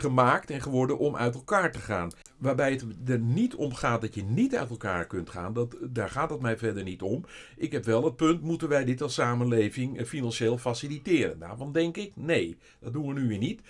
gemaakt 0.00 0.50
en 0.50 0.60
geworden 0.60 0.98
om 0.98 1.16
uit 1.16 1.34
elkaar 1.34 1.72
te 1.72 1.78
gaan. 1.78 2.10
Waarbij 2.38 2.70
het 2.70 2.84
er 3.06 3.18
niet 3.18 3.54
om 3.54 3.74
gaat 3.74 4.00
dat 4.00 4.14
je 4.14 4.22
niet 4.22 4.56
uit 4.56 4.70
elkaar 4.70 5.06
kunt 5.06 5.30
gaan. 5.30 5.52
Dat, 5.52 5.76
daar 5.80 6.10
gaat 6.10 6.30
het 6.30 6.40
mij 6.40 6.58
verder 6.58 6.82
niet 6.82 7.02
om. 7.02 7.24
Ik 7.56 7.72
heb 7.72 7.84
wel 7.84 8.04
het 8.04 8.16
punt, 8.16 8.42
moeten 8.42 8.68
wij 8.68 8.84
dit 8.84 9.02
als 9.02 9.14
samenleving 9.14 9.98
eh, 9.98 10.06
financieel 10.06 10.58
faciliteren? 10.58 11.38
Daarvan 11.38 11.72
denk 11.72 11.96
ik, 11.96 12.12
nee, 12.14 12.56
dat 12.80 12.92
doen 12.92 13.06
we 13.06 13.20
nu 13.20 13.28
weer 13.28 13.38
niet. 13.38 13.60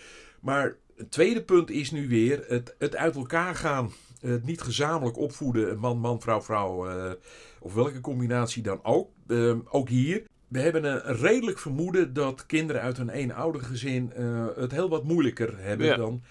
Maar 0.40 0.76
het 0.96 1.10
tweede 1.10 1.42
punt 1.42 1.70
is 1.70 1.90
nu 1.90 2.08
weer 2.08 2.44
het, 2.46 2.74
het 2.78 2.96
uit 2.96 3.16
elkaar 3.16 3.54
gaan. 3.54 3.90
Het 4.20 4.44
niet 4.44 4.60
gezamenlijk 4.60 5.16
opvoeden, 5.18 5.78
man, 5.78 5.98
man, 5.98 6.20
vrouw, 6.20 6.42
vrouw. 6.42 6.88
eh, 6.88 7.10
of 7.60 7.74
welke 7.74 8.00
combinatie 8.00 8.62
dan 8.62 8.80
ook. 8.84 9.10
Eh, 9.28 9.54
ook 9.68 9.88
hier. 9.88 10.22
We 10.48 10.58
hebben 10.60 10.84
een 10.84 11.16
redelijk 11.16 11.58
vermoeden 11.58 12.12
dat 12.12 12.46
kinderen 12.46 12.82
uit 12.82 12.98
een 12.98 13.08
eenoudergezin 13.10 14.12
eh 14.12 14.46
het 14.56 14.72
heel 14.72 14.88
wat 14.88 15.04
moeilijker 15.04 15.54
hebben 15.58 15.86
Ja. 15.86 15.96
dan 15.96 16.22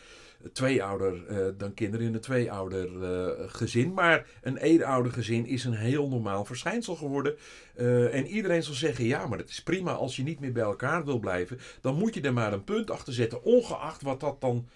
tweeouder, 0.53 1.25
eh 1.27 1.45
dan 1.57 1.73
kinderen 1.73 2.05
in 2.05 2.13
een 2.13 2.19
tweeouder 2.19 3.03
eh, 3.03 3.43
gezin. 3.47 3.93
Maar 3.93 4.25
een 4.41 4.57
eenouder 4.57 5.11
gezin 5.11 5.45
is 5.45 5.63
een 5.63 5.73
heel 5.73 6.09
normaal 6.09 6.45
verschijnsel 6.45 6.95
geworden. 6.95 7.35
Eh, 7.75 8.15
en 8.15 8.27
iedereen 8.27 8.63
zal 8.63 8.73
zeggen, 8.73 9.05
ja, 9.05 9.27
maar 9.27 9.37
het 9.37 9.49
is 9.49 9.63
prima 9.63 9.91
als 9.91 10.15
je 10.15 10.23
niet 10.23 10.39
meer 10.39 10.51
bij 10.51 10.63
elkaar 10.63 11.05
wil 11.05 11.19
blijven. 11.19 11.59
Dan 11.81 11.95
moet 11.95 12.13
je 12.13 12.21
er 12.21 12.33
maar 12.33 12.53
een 12.53 12.63
punt 12.63 12.91
achter 12.91 13.13
zetten, 13.13 13.43
ongeacht 13.43 14.01
wat 14.01 14.19
dat 14.19 14.41
dan 14.41 14.67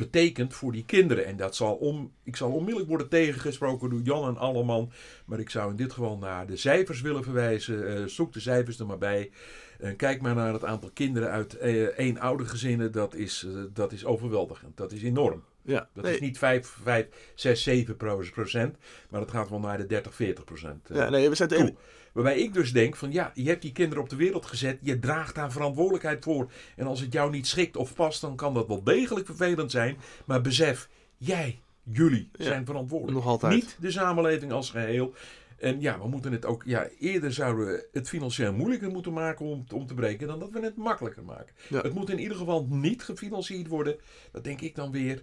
betekent 0.00 0.54
voor 0.54 0.72
die 0.72 0.84
kinderen. 0.84 1.26
En 1.26 1.36
dat 1.36 1.56
zal 1.56 1.74
om, 1.74 2.12
ik 2.24 2.36
zal 2.36 2.50
onmiddellijk 2.50 2.88
worden 2.88 3.08
tegengesproken 3.08 3.90
door 3.90 4.00
Jan 4.00 4.28
en 4.28 4.36
Alleman. 4.36 4.92
Maar 5.26 5.38
ik 5.40 5.50
zou 5.50 5.70
in 5.70 5.76
dit 5.76 5.92
geval 5.92 6.18
naar 6.18 6.46
de 6.46 6.56
cijfers 6.56 7.00
willen 7.00 7.22
verwijzen. 7.24 7.96
Eh, 7.96 8.04
zoek 8.04 8.32
de 8.32 8.40
cijfers 8.40 8.78
er 8.78 8.86
maar 8.86 8.98
bij. 8.98 9.30
En 9.78 9.96
kijk 9.96 10.22
maar 10.22 10.34
naar 10.34 10.52
het 10.52 10.64
aantal 10.64 10.90
kinderen 10.90 11.30
uit 11.30 11.56
eh 11.56 11.98
eenoudergezinnen. 11.98 12.92
Dat 12.92 13.14
is, 13.14 13.44
eh, 13.46 13.62
dat 13.72 13.92
is 13.92 14.04
overweldigend. 14.04 14.76
Dat 14.76 14.92
is 14.92 15.02
enorm. 15.02 15.44
Ja, 15.62 15.88
Dat 15.94 16.04
nee, 16.04 16.14
is 16.14 16.20
niet 16.20 16.38
5, 16.38 16.76
5, 16.82 17.06
6, 17.34 17.62
7 17.62 17.96
procent. 18.32 18.76
Maar 19.10 19.20
dat 19.20 19.30
gaat 19.30 19.50
wel 19.50 19.60
naar 19.60 19.78
de 19.78 19.86
30, 19.86 20.14
40 20.14 20.44
procent. 20.44 20.88
ja, 20.92 21.08
nee, 21.08 21.28
we 21.28 21.34
zijn. 21.34 21.76
Waarbij 22.12 22.38
ik 22.38 22.54
dus 22.54 22.72
denk 22.72 22.96
van 22.96 23.12
ja, 23.12 23.30
je 23.34 23.48
hebt 23.48 23.62
die 23.62 23.72
kinderen 23.72 24.02
op 24.04 24.10
de 24.10 24.16
wereld 24.16 24.46
gezet. 24.46 24.78
Je 24.82 24.98
draagt 24.98 25.34
daar 25.34 25.52
verantwoordelijkheid 25.52 26.24
voor. 26.24 26.50
En 26.76 26.86
als 26.86 27.00
het 27.00 27.12
jou 27.12 27.30
niet 27.30 27.46
schikt 27.46 27.76
of 27.76 27.94
past, 27.94 28.20
dan 28.20 28.36
kan 28.36 28.54
dat 28.54 28.66
wel 28.66 28.82
degelijk 28.82 29.26
vervelend 29.26 29.70
zijn. 29.70 29.96
Maar 30.26 30.40
besef, 30.40 30.88
jij, 31.16 31.60
jullie 31.82 32.28
Ja, 32.32 32.44
zijn 32.44 32.66
verantwoordelijk. 32.66 33.16
nog 33.18 33.26
altijd. 33.26 33.52
Niet 33.52 33.76
de 33.80 33.90
samenleving 33.90 34.52
als 34.52 34.70
geheel. 34.70 35.14
En 35.58 35.80
ja, 35.80 35.98
we 36.00 36.08
moeten 36.08 36.32
het 36.32 36.44
ook, 36.44 36.62
ja, 36.66 36.88
eerder 36.98 37.32
zouden 37.32 37.66
we 37.66 37.88
het 37.92 38.08
financieel 38.08 38.52
moeilijker 38.52 38.90
moeten 38.90 39.12
maken 39.12 39.46
om, 39.46 39.64
om 39.74 39.86
te 39.86 39.94
breken 39.94 40.26
dan 40.26 40.38
dat 40.38 40.50
we 40.50 40.60
het 40.60 40.76
makkelijker 40.76 41.24
maken. 41.24 41.54
Ja. 41.68 41.80
Het 41.80 41.94
moet 41.94 42.10
in 42.10 42.18
ieder 42.18 42.36
geval 42.36 42.66
niet 42.70 43.02
gefinancierd 43.02 43.66
worden. 43.66 43.96
Dat 44.32 44.44
denk 44.44 44.60
ik 44.60 44.74
dan 44.74 44.90
weer 44.90 45.22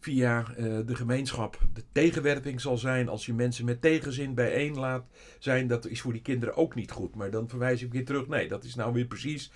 via 0.00 0.46
eh, 0.56 0.64
de 0.86 0.94
gemeenschap. 0.94 1.58
De 1.72 1.82
tegenwerping 1.92 2.60
zal 2.60 2.78
zijn 2.78 3.08
als 3.08 3.26
je 3.26 3.34
mensen 3.34 3.64
met 3.64 3.80
tegenzin 3.80 4.34
bijeen 4.34 4.78
laat 4.78 5.04
zijn. 5.38 5.66
Dat 5.66 5.86
is 5.86 6.00
voor 6.00 6.12
die 6.12 6.22
kinderen 6.22 6.56
ook 6.56 6.74
niet 6.74 6.90
goed. 6.90 7.14
Maar 7.14 7.30
dan 7.30 7.48
verwijs 7.48 7.82
ik 7.82 7.92
weer 7.92 8.04
terug. 8.04 8.28
Nee, 8.28 8.48
dat 8.48 8.64
is 8.64 8.74
nou 8.74 8.92
weer 8.92 9.06
precies 9.06 9.50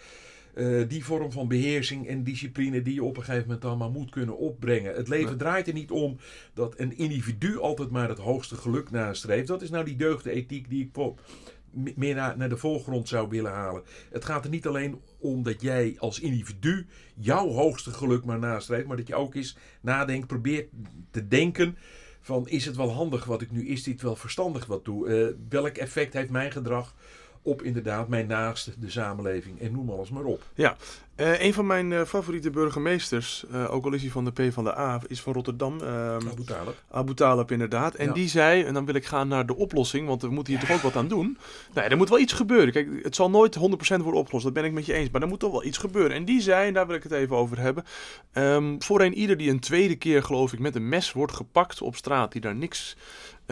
eh, 0.55 0.89
die 0.89 1.05
vorm 1.05 1.33
van 1.33 1.49
beheersing 1.49 2.09
en 2.09 2.25
discipline 2.25 2.83
die 2.83 2.95
je 2.95 3.05
op 3.05 3.17
een 3.17 3.23
gegeven 3.23 3.47
moment 3.47 3.65
allemaal 3.65 3.91
moet 3.91 4.11
kunnen 4.11 4.39
opbrengen. 4.39 4.95
Het 4.95 5.09
leven 5.09 5.39
draait 5.39 5.67
er 5.67 5.73
niet 5.73 5.91
om 5.91 6.17
dat 6.55 6.79
een 6.79 6.97
individu 6.97 7.59
altijd 7.59 7.91
maar 7.91 8.09
het 8.09 8.19
hoogste 8.19 8.55
geluk 8.55 8.91
nastreeft. 8.91 9.47
Dat 9.47 9.63
is 9.63 9.71
nou 9.71 9.85
die 9.85 9.97
deugdenethiek 9.97 10.71
die 10.71 10.85
ik 10.85 10.93
meer 11.71 12.15
naar, 12.15 12.49
de 12.49 12.57
voorgrond 12.57 13.09
zou 13.09 13.29
willen 13.29 13.53
halen. 13.53 13.83
Het 14.11 14.25
gaat 14.25 14.45
er 14.45 14.51
niet 14.51 14.67
alleen 14.67 15.01
om 15.19 15.43
dat 15.43 15.61
jij 15.61 15.97
als 15.99 16.21
individu 16.21 16.87
jouw 17.15 17.49
hoogste 17.49 17.91
geluk 17.91 18.25
maar 18.25 18.39
nastreeft, 18.39 18.87
maar 18.87 18.97
dat 18.97 19.07
je 19.07 19.15
ook 19.15 19.35
eens 19.35 19.57
nadenkt, 19.81 20.27
probeert 20.27 20.69
te 21.11 21.29
denken 21.29 21.77
van 22.21 22.49
is 22.49 22.65
het 22.65 22.77
wel 22.77 22.93
handig 22.93 23.25
wat 23.25 23.43
ik 23.43 23.51
nu, 23.51 23.69
is 23.69 23.83
dit 23.83 24.03
wel 24.03 24.17
verstandig 24.17 24.67
wat 24.67 24.85
doe? 24.85 25.09
Eh, 25.09 25.35
welk 25.49 25.77
effect 25.77 26.13
heeft 26.13 26.31
mijn 26.31 26.53
gedrag 26.53 26.95
op 27.43 27.63
inderdaad 27.63 28.09
mijn 28.09 28.27
naaste, 28.27 28.73
de 28.79 28.91
samenleving 28.91 29.61
en 29.61 29.73
noem 29.73 29.91
alles 29.91 30.11
maar 30.11 30.25
op. 30.25 30.43
Eh, 31.21 31.41
een 31.45 31.55
van 31.55 31.67
mijn 31.67 31.93
eh, 31.93 32.05
favoriete 32.05 32.51
burgemeesters, 32.51 33.45
eh, 33.53 33.75
ook 33.75 33.85
al 33.85 33.93
is 33.93 34.03
hij 34.03 34.11
van 34.11 34.25
de 34.25 34.31
P 34.49 34.53
van 34.53 34.65
de 34.65 34.79
A, 34.79 35.01
is 35.07 35.21
van 35.21 35.33
Rotterdam. 35.33 35.81
ehm, 35.81 36.29
Abu 36.29 36.45
Talib. 36.45 36.75
Abu 36.91 37.15
Talib 37.15 37.51
inderdaad. 37.51 37.95
En 37.95 38.07
Ja. 38.07 38.13
die 38.13 38.29
zei, 38.29 38.63
en 38.63 38.75
dan 38.75 38.85
wil 38.85 38.95
ik 38.95 39.05
gaan 39.07 39.29
naar 39.29 39.47
de 39.47 39.57
oplossing, 39.57 40.07
want 40.07 40.23
we 40.23 40.29
moeten 40.29 40.53
hier 40.53 40.63
toch 40.67 40.73
ook 40.77 40.83
wat 40.83 40.97
aan 40.97 41.09
doen. 41.09 41.39
Nee, 41.75 41.85
er 41.85 41.97
moet 41.97 42.09
wel 42.09 42.19
iets 42.19 42.33
gebeuren. 42.33 42.73
Kijk, 42.73 42.89
het 43.03 43.15
zal 43.15 43.31
nooit 43.31 43.55
100% 43.55 44.03
worden 44.03 44.21
opgelost, 44.21 44.45
dat 44.45 44.53
ben 44.55 44.65
ik 44.65 44.73
met 44.73 44.87
je 44.87 44.93
eens. 44.93 45.11
Maar 45.11 45.23
er 45.23 45.29
moet 45.29 45.41
toch 45.41 45.53
wel 45.53 45.65
iets 45.65 45.79
gebeuren. 45.79 46.17
En 46.17 46.25
die 46.25 46.41
zei, 46.41 46.67
en 46.69 46.75
daar 46.75 46.87
wil 46.87 46.97
ik 46.97 47.03
het 47.03 47.13
even 47.13 47.37
over 47.37 47.59
hebben. 47.61 47.85
ehm, 48.33 48.75
voor 48.79 49.01
een 49.01 49.15
ieder 49.15 49.37
die 49.37 49.51
een 49.51 49.61
tweede 49.61 49.97
keer, 49.97 50.23
geloof 50.23 50.53
ik, 50.53 50.59
met 50.59 50.75
een 50.75 50.89
mes 50.89 51.13
wordt 51.13 51.33
gepakt 51.33 51.83
op 51.83 51.97
straat, 51.97 52.33
die 52.33 52.41
daar 52.41 52.55
niks 52.55 52.97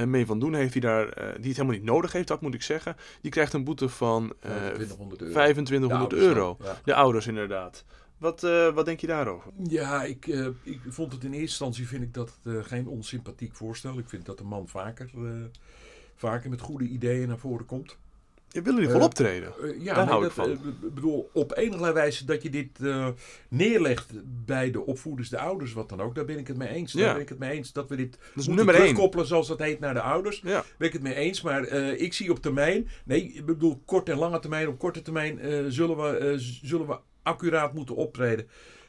mee 0.07 0.27
van 0.27 0.39
doen 0.39 0.55
heeft, 0.55 0.73
die, 0.73 0.81
daar, 0.81 1.05
die 1.15 1.25
het 1.25 1.43
helemaal 1.43 1.75
niet 1.77 1.83
nodig 1.85 2.13
heeft, 2.13 2.29
dat 2.29 2.41
moet 2.41 2.55
ik 2.55 2.63
zeggen. 2.63 2.97
Die 3.21 3.31
krijgt 3.31 3.53
een 3.53 3.65
boete 3.65 3.89
van 3.89 4.33
eh 4.41 4.51
2500 4.51 5.21
euro. 5.21 5.33
2500 5.33 5.91
De 5.91 5.99
ouders 5.99 6.23
euro. 6.23 6.57
dan, 6.59 6.67
ja. 6.67 6.81
De 6.85 6.95
ouders 6.95 7.27
inderdaad. 7.27 7.58
Wat, 8.19 8.45
eh, 8.45 8.75
wat 8.75 8.85
denk 8.85 9.01
je 9.01 9.07
daarover? 9.07 9.51
Ja, 9.69 10.05
ik, 10.05 10.27
eh, 10.27 10.47
ik 10.63 10.81
vond 10.89 11.13
het 11.13 11.23
in 11.25 11.29
eerste 11.31 11.47
instantie 11.47 11.89
vind 11.89 12.03
ik 12.03 12.15
dat 12.15 12.39
eh, 12.45 12.53
geen 12.63 12.87
onsympathiek 12.87 13.55
voorstel. 13.55 13.99
Ik 13.99 14.09
vind 14.09 14.27
dat 14.27 14.39
de 14.39 14.45
man 14.45 14.69
vaker, 14.69 15.11
vaker 16.17 16.51
met 16.51 16.61
goede 16.61 16.85
ideeën 16.85 17.29
naar 17.29 17.39
voren 17.39 17.67
komt. 17.67 17.97
Je 18.51 18.63
wil 18.63 18.73
in 18.73 18.79
ieder 18.79 18.93
geval 18.93 19.07
optreden. 19.09 19.53
Ja, 19.85 19.95
Daar 19.95 20.05
nee, 20.05 20.13
hou 20.15 20.27
ik 20.27 20.35
dat, 20.35 20.47
van. 20.47 20.59
b- 20.81 20.95
bedoel, 20.95 21.31
op 21.33 21.57
enige 21.57 21.93
wijze 21.93 22.25
dat 22.25 22.43
je 22.43 22.51
dit 22.51 22.79
neerlegt 23.49 24.13
bij 24.45 24.71
de 24.71 24.87
opvoeders, 24.87 25.29
de 25.29 25.39
ouders, 25.39 25.73
wat 25.73 25.89
dan 25.89 26.01
ook. 26.01 26.15
Daar 26.15 26.25
ben 26.25 26.39
ik 26.39 26.47
het 26.47 26.57
mee 26.57 26.69
eens. 26.69 26.93
Daar 26.93 27.03
Ja. 27.05 27.13
ben 27.13 27.23
ik 27.23 27.29
het 27.29 27.39
mee 27.39 27.51
eens 27.51 27.73
dat 27.73 27.89
we 27.89 27.97
dit 27.97 28.19
moeten 28.35 28.55
nummer 28.55 28.75
één. 28.75 28.85
terugkoppelen, 28.85 29.27
zoals 29.27 29.49
dat 29.49 29.59
heet, 29.59 29.81
naar 29.81 29.95
de 29.95 30.01
ouders. 30.03 30.41
Ja. 30.45 30.65
Ben 30.79 30.87
ik 30.87 30.93
het 30.93 31.03
mee 31.03 31.15
eens, 31.15 31.43
maar 31.43 31.67
ik 31.93 32.13
zie 32.13 32.31
op 32.31 32.39
termijn, 32.43 32.89
nee, 33.05 33.23
ik 33.33 33.45
bedoel 33.47 33.83
kort 33.85 34.09
en 34.09 34.19
lange 34.19 34.39
termijn, 34.39 34.69
op 34.69 34.79
korte 34.79 35.03
termijn 35.03 35.39
zullen, 35.73 35.97
we, 35.97 36.35
zullen 36.63 36.87
we 36.87 36.99
accuraat 37.29 37.75
moeten 37.75 37.95
optreden. 37.95 38.49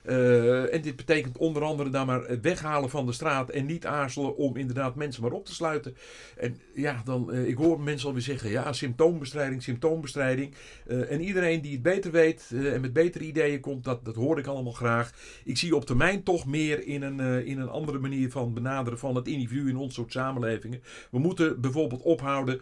Eh, 0.10 0.74
en 0.74 0.82
dit 0.82 0.96
betekent 0.96 1.38
onder 1.38 1.64
andere 1.64 1.90
dan 1.90 2.06
maar 2.06 2.42
weghalen 2.42 2.90
van 2.90 3.06
de 3.06 3.12
straat 3.12 3.50
en 3.50 3.66
niet 3.66 3.86
aarzelen 3.86 4.36
om 4.36 4.58
inderdaad 4.58 4.96
mensen 4.96 5.22
maar 5.22 5.32
op 5.32 5.46
te 5.46 5.54
sluiten. 5.54 5.96
En 6.38 6.58
ja, 6.74 7.02
dan, 7.06 7.32
eh, 7.32 7.48
ik 7.48 7.58
hoor 7.58 7.80
mensen 7.80 8.08
alweer 8.08 8.24
zeggen, 8.24 8.50
ja, 8.50 8.74
symptoombestrijding, 8.74 9.64
symptoombestrijding. 9.64 10.54
Eh, 10.88 11.12
en 11.12 11.22
iedereen 11.22 11.62
die 11.62 11.72
het 11.72 11.82
beter 11.82 12.12
weet 12.12 12.52
en 12.54 12.82
met 12.82 12.94
betere 12.94 13.24
ideeën 13.24 13.60
komt, 13.60 13.84
dat, 13.84 14.06
dat 14.06 14.16
hoor 14.16 14.40
ik 14.40 14.48
allemaal 14.48 14.74
graag. 14.74 15.14
Ik 15.44 15.58
zie 15.58 15.76
op 15.76 15.86
termijn 15.86 16.24
toch 16.24 16.46
meer 16.46 16.88
in 16.88 17.02
een, 17.02 17.46
in 17.46 17.60
een 17.60 17.70
andere 17.70 18.00
manier 18.00 18.32
van 18.32 18.54
benaderen 18.54 19.00
van 19.00 19.16
het 19.16 19.28
individu 19.28 19.70
in 19.70 19.78
ons 19.78 19.94
soort 19.94 20.12
samenlevingen. 20.12 20.82
We 21.12 21.20
moeten 21.20 21.62
bijvoorbeeld 21.62 22.02
ophouden 22.02 22.62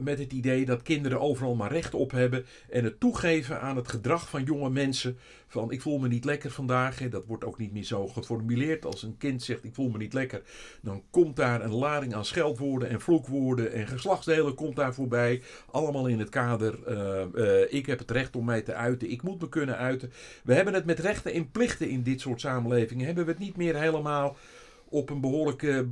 met 0.00 0.18
het 0.18 0.32
idee 0.32 0.64
dat 0.64 0.82
kinderen 0.82 1.20
overal 1.20 1.54
maar 1.54 1.72
recht 1.72 1.94
op 1.94 2.10
hebben. 2.10 2.44
En 2.70 2.84
het 2.84 3.00
toegeven 3.00 3.60
aan 3.60 3.76
het 3.76 3.88
gedrag 3.88 4.28
van 4.28 4.44
jonge 4.44 4.70
mensen. 4.70 5.18
Van 5.52 5.70
ik 5.70 5.82
voel 5.82 5.98
me 5.98 6.08
niet 6.08 6.24
lekker 6.24 6.50
vandaag. 6.50 7.08
Dat 7.08 7.26
wordt 7.26 7.44
ook 7.44 7.58
niet 7.58 7.72
meer 7.72 7.84
zo 7.84 8.06
geformuleerd. 8.06 8.84
Als 8.84 9.02
een 9.02 9.16
kind 9.18 9.42
zegt 9.42 9.64
ik 9.64 9.74
voel 9.74 9.90
me 9.90 9.98
niet 9.98 10.12
lekker. 10.12 10.42
Dan 10.80 11.02
komt 11.10 11.36
daar 11.36 11.64
een 11.64 11.74
lading 11.74 12.14
aan 12.14 12.24
scheldwoorden 12.24 12.88
en 12.88 13.00
vloekwoorden. 13.00 13.72
En 13.72 13.86
geslachtsdelen 13.86 14.54
komt 14.54 14.76
daar 14.76 14.94
voorbij. 14.94 15.42
Allemaal 15.70 16.06
in 16.06 16.18
het 16.18 16.28
kader. 16.28 16.78
eh, 16.86 17.22
eh, 17.22 17.72
ik 17.72 17.86
heb 17.86 17.98
het 17.98 18.10
recht 18.10 18.36
om 18.36 18.44
mij 18.44 18.62
te 18.62 18.74
uiten. 18.74 19.10
Ik 19.10 19.22
moet 19.22 19.40
me 19.40 19.48
kunnen 19.48 19.76
uiten. 19.76 20.12
We 20.44 20.54
hebben 20.54 20.74
het 20.74 20.84
met 20.84 20.98
rechten 20.98 21.32
en 21.32 21.50
plichten 21.50 21.88
in 21.88 22.02
dit 22.02 22.20
soort 22.20 22.40
samenlevingen. 22.40 23.06
Hebben 23.06 23.24
we 23.24 23.30
het 23.30 23.40
niet 23.40 23.56
meer 23.56 23.76
helemaal 23.76 24.36
op 24.92 25.10
een 25.10 25.20
behoorlijke. 25.20 25.88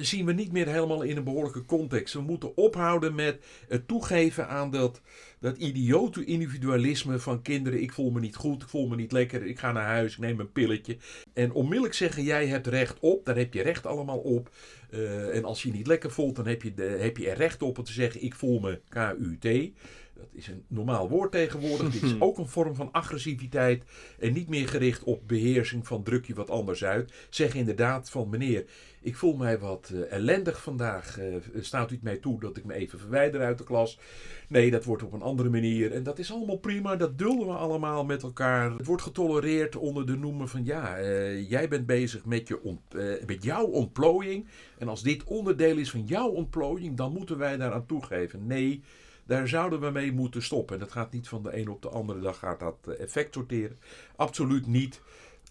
zien 0.00 0.26
we 0.26 0.32
niet 0.32 0.52
meer 0.52 0.66
helemaal 0.66 1.02
in 1.02 1.16
een 1.16 1.24
behoorlijke 1.24 1.64
context. 1.64 2.14
We 2.14 2.20
moeten 2.20 2.56
ophouden 2.56 3.14
met 3.14 3.44
het 3.68 3.88
toegeven 3.88 4.48
aan 4.48 4.70
dat, 4.70 5.00
dat 5.40 5.56
idiote 5.56 6.24
individualisme 6.24 7.18
van 7.18 7.42
kinderen. 7.42 7.82
Ik 7.82 7.92
voel 7.92 8.10
me 8.10 8.20
niet 8.20 8.36
goed, 8.36 8.62
ik 8.62 8.68
voel 8.68 8.88
me 8.88 8.96
niet 8.96 9.12
lekker, 9.12 9.46
ik 9.46 9.58
ga 9.58 9.72
naar 9.72 9.86
huis, 9.86 10.12
ik 10.12 10.18
neem 10.18 10.40
een 10.40 10.52
pilletje. 10.52 10.96
En 11.32 11.52
onmiddellijk 11.52 11.94
zeggen: 11.94 12.22
jij 12.22 12.46
hebt 12.46 12.66
recht 12.66 12.98
op, 13.00 13.24
daar 13.24 13.36
heb 13.36 13.54
je 13.54 13.62
recht 13.62 13.86
allemaal 13.86 14.18
op. 14.18 14.50
Eh, 14.90 15.36
en 15.36 15.44
als 15.44 15.62
je 15.62 15.68
je 15.68 15.74
niet 15.74 15.86
lekker 15.86 16.10
voelt, 16.10 16.36
dan 16.36 16.46
heb 16.46 16.62
je, 16.62 16.74
de, 16.74 16.82
heb 16.82 17.16
je 17.16 17.30
er 17.30 17.36
recht 17.36 17.62
op 17.62 17.78
om 17.78 17.84
te 17.84 17.92
zeggen: 17.92 18.22
ik 18.22 18.34
voel 18.34 18.60
me 18.60 18.80
KUT. 18.88 19.72
Dat 20.14 20.28
is 20.32 20.48
een 20.48 20.64
normaal 20.66 21.08
woord 21.08 21.32
tegenwoordig. 21.32 21.90
Dit 21.90 22.02
is 22.02 22.20
ook 22.26 22.38
een 22.38 22.48
vorm 22.48 22.74
van 22.74 22.92
agressiviteit. 22.92 23.84
En 24.18 24.32
niet 24.32 24.48
meer 24.48 24.68
gericht 24.68 25.04
op 25.04 25.28
beheersing 25.28 25.86
van 25.86 26.02
druk 26.02 26.26
je 26.26 26.34
wat 26.34 26.50
anders 26.50 26.84
uit. 26.84 27.12
Zeg 27.30 27.54
inderdaad 27.54 28.10
van 28.10 28.28
meneer, 28.28 28.64
ik 29.00 29.16
voel 29.16 29.36
mij 29.36 29.58
wat 29.58 29.90
uh, 29.94 30.12
ellendig 30.12 30.62
vandaag. 30.62 31.20
Uh, 31.20 31.34
staat 31.60 31.90
u 31.90 31.94
het 31.94 32.02
mij 32.02 32.16
toe 32.16 32.40
dat 32.40 32.56
ik 32.56 32.64
me 32.64 32.74
even 32.74 32.98
verwijder 32.98 33.40
uit 33.40 33.58
de 33.58 33.64
klas? 33.64 33.98
Nee, 34.48 34.70
dat 34.70 34.84
wordt 34.84 35.02
op 35.02 35.12
een 35.12 35.22
andere 35.22 35.50
manier. 35.50 35.92
En 35.92 36.02
dat 36.02 36.18
is 36.18 36.32
allemaal 36.32 36.58
prima. 36.58 36.96
Dat 36.96 37.18
dulden 37.18 37.46
we 37.46 37.52
allemaal 37.52 38.04
met 38.04 38.22
elkaar. 38.22 38.72
Het 38.72 38.86
wordt 38.86 39.02
getolereerd 39.02 39.76
onder 39.76 40.06
de 40.06 40.16
noemer 40.16 40.48
van 40.48 40.64
ja, 40.64 41.00
uh, 41.00 41.50
jij 41.50 41.68
bent 41.68 41.86
bezig 41.86 42.24
met, 42.24 42.48
je 42.48 42.62
ont, 42.62 42.80
met 43.26 43.44
jouw 43.44 43.64
ontplooiing. 43.64 44.46
En 44.78 44.88
als 44.88 45.02
dit 45.02 45.24
onderdeel 45.24 45.76
is 45.76 45.90
van 45.90 46.04
jouw 46.04 46.28
ontplooiing, 46.28 46.96
dan 46.96 47.12
moeten 47.12 47.38
wij 47.38 47.56
daaraan 47.56 47.86
toegeven. 47.86 48.46
Nee. 48.46 48.82
Daar 49.26 49.48
zouden 49.48 49.80
we 49.80 49.90
mee 49.90 50.12
moeten 50.12 50.42
stoppen. 50.42 50.74
En 50.74 50.80
dat 50.80 50.92
gaat 50.92 51.12
niet 51.12 51.28
van 51.28 51.42
de 51.42 51.52
ene 51.52 51.70
op 51.70 51.82
de 51.82 51.88
andere 51.88 52.20
dag 52.20 52.38
gaat 52.38 52.60
dat 52.60 52.76
eh, 52.88 53.00
effect 53.00 53.34
sorteren. 53.34 53.78
Absoluut 54.16 54.66
niet. 54.66 55.00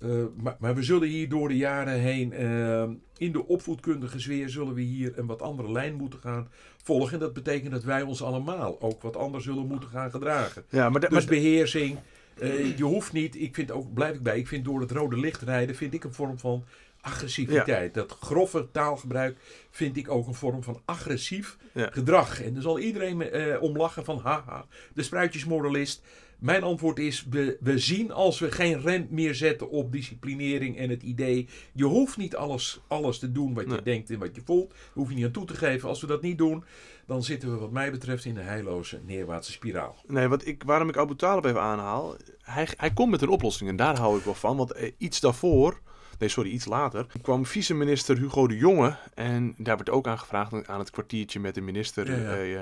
Uh, 0.03 0.23
maar, 0.41 0.55
maar, 0.59 0.75
we 0.75 0.83
zullen 0.83 1.07
hier 1.07 1.29
door 1.29 1.47
de 1.47 1.57
jaren 1.57 1.99
heen, 1.99 2.33
uh, 2.41 2.83
in 3.17 3.31
de 3.31 3.47
opvoedkundige 3.47 4.19
sfeer, 4.19 4.49
zullen 4.49 4.73
we 4.73 4.81
hier 4.81 5.17
een 5.17 5.25
wat 5.25 5.41
andere 5.41 5.71
lijn 5.71 5.95
moeten 5.95 6.19
gaan 6.19 6.47
volgen. 6.83 7.13
En 7.13 7.19
dat 7.19 7.33
betekent 7.33 7.71
dat 7.71 7.83
wij 7.83 8.01
ons 8.01 8.23
allemaal 8.23 8.81
ook 8.81 9.01
wat 9.01 9.17
anders 9.17 9.43
zullen 9.43 9.67
moeten 9.67 9.89
gaan 9.89 10.11
gedragen. 10.11 10.63
Ja, 10.69 10.89
maar 10.89 11.01
de, 11.01 11.09
dus 11.09 11.25
maar 11.25 11.35
beheersing, 11.35 11.97
uh, 12.41 12.77
je 12.77 12.83
hoeft 12.83 13.13
niet, 13.13 13.35
ik 13.35 13.55
vind 13.55 13.71
ook, 13.71 13.93
blijf 13.93 14.15
ik 14.15 14.23
bij, 14.23 14.37
ik 14.37 14.47
vind 14.47 14.65
door 14.65 14.81
het 14.81 14.91
rode 14.91 15.17
licht 15.19 15.41
rijden, 15.41 15.75
vind 15.75 15.93
ik 15.93 16.03
een 16.03 16.13
vorm 16.13 16.39
van 16.39 16.63
agressiviteit. 17.03 17.93
Dat 17.93 18.17
grove 18.21 18.71
taalgebruik 18.71 19.37
vind 19.69 19.97
ik 19.97 20.09
ook 20.09 20.27
een 20.27 20.33
vorm 20.33 20.63
van 20.63 20.81
agressief 20.85 21.57
gedrag. 21.73 22.41
En 22.41 22.53
dan 22.53 22.61
zal 22.61 22.79
iedereen 22.79 23.21
eh, 23.21 23.61
om 23.61 23.77
lachen 23.77 24.05
van 24.05 24.19
haha, 24.19 24.65
de 24.93 25.03
spruitjesmoralist. 25.03 26.01
Mijn 26.39 26.63
antwoord 26.63 26.99
is, 26.99 27.25
we, 27.29 27.57
we 27.59 27.77
zien 27.77 28.11
als 28.11 28.39
we 28.39 28.51
geen 28.51 28.81
rem 28.81 29.07
meer 29.09 29.35
zetten 29.35 29.69
op 29.69 29.91
disciplinering 29.91 30.77
en 30.77 30.89
het 30.89 31.03
idee, 31.03 31.47
je 31.73 31.83
hoeft 31.83 32.17
niet 32.17 32.35
alles, 32.35 32.81
alles 32.87 33.19
te 33.19 33.31
doen 33.31 33.53
wat 33.53 33.69
je 33.69 33.81
denkt 33.81 34.09
en 34.09 34.19
wat 34.19 34.35
je 34.35 34.41
voelt. 34.45 34.73
hoef 34.93 35.09
je 35.09 35.15
niet 35.15 35.25
aan 35.25 35.31
toe 35.31 35.45
te 35.45 35.55
geven. 35.55 35.89
Als 35.89 36.01
we 36.01 36.07
dat 36.07 36.21
niet 36.21 36.37
doen, 36.37 36.63
dan 37.05 37.23
zitten 37.23 37.51
we 37.51 37.57
wat 37.57 37.71
mij 37.71 37.91
betreft 37.91 38.25
in 38.25 38.37
een 38.37 38.45
heilloze 38.45 38.99
neerwaartse 39.05 39.51
spiraal. 39.51 39.95
Nee, 40.07 40.27
wat 40.27 40.45
ik, 40.45 40.63
waarom 40.63 40.89
ik 40.89 40.97
Abu 40.97 41.15
Talib 41.15 41.45
even 41.45 41.61
aanhaal, 41.61 42.15
hij, 42.41 42.67
hij 42.77 42.93
komt 42.93 43.11
met 43.11 43.21
een 43.21 43.29
oplossing 43.29 43.69
en 43.69 43.75
daar 43.75 43.97
hou 43.97 44.17
ik 44.17 44.23
wel 44.23 44.33
van. 44.33 44.57
Want 44.57 44.71
eh, 44.71 44.91
iets 44.97 45.19
daarvoor 45.19 45.81
nee 46.19 46.29
sorry, 46.29 46.49
iets 46.49 46.65
later, 46.65 47.05
kwam 47.21 47.45
vice-minister 47.45 48.17
Hugo 48.17 48.47
de 48.47 48.57
Jonge. 48.57 48.97
En 49.13 49.55
daar 49.57 49.75
werd 49.75 49.89
ook 49.89 50.07
aan 50.07 50.19
gevraagd 50.19 50.67
aan 50.67 50.79
het 50.79 50.89
kwartiertje 50.89 51.39
met 51.39 51.55
de 51.55 51.61
minister 51.61 52.21
ja, 52.21 52.35
ja. 52.35 52.61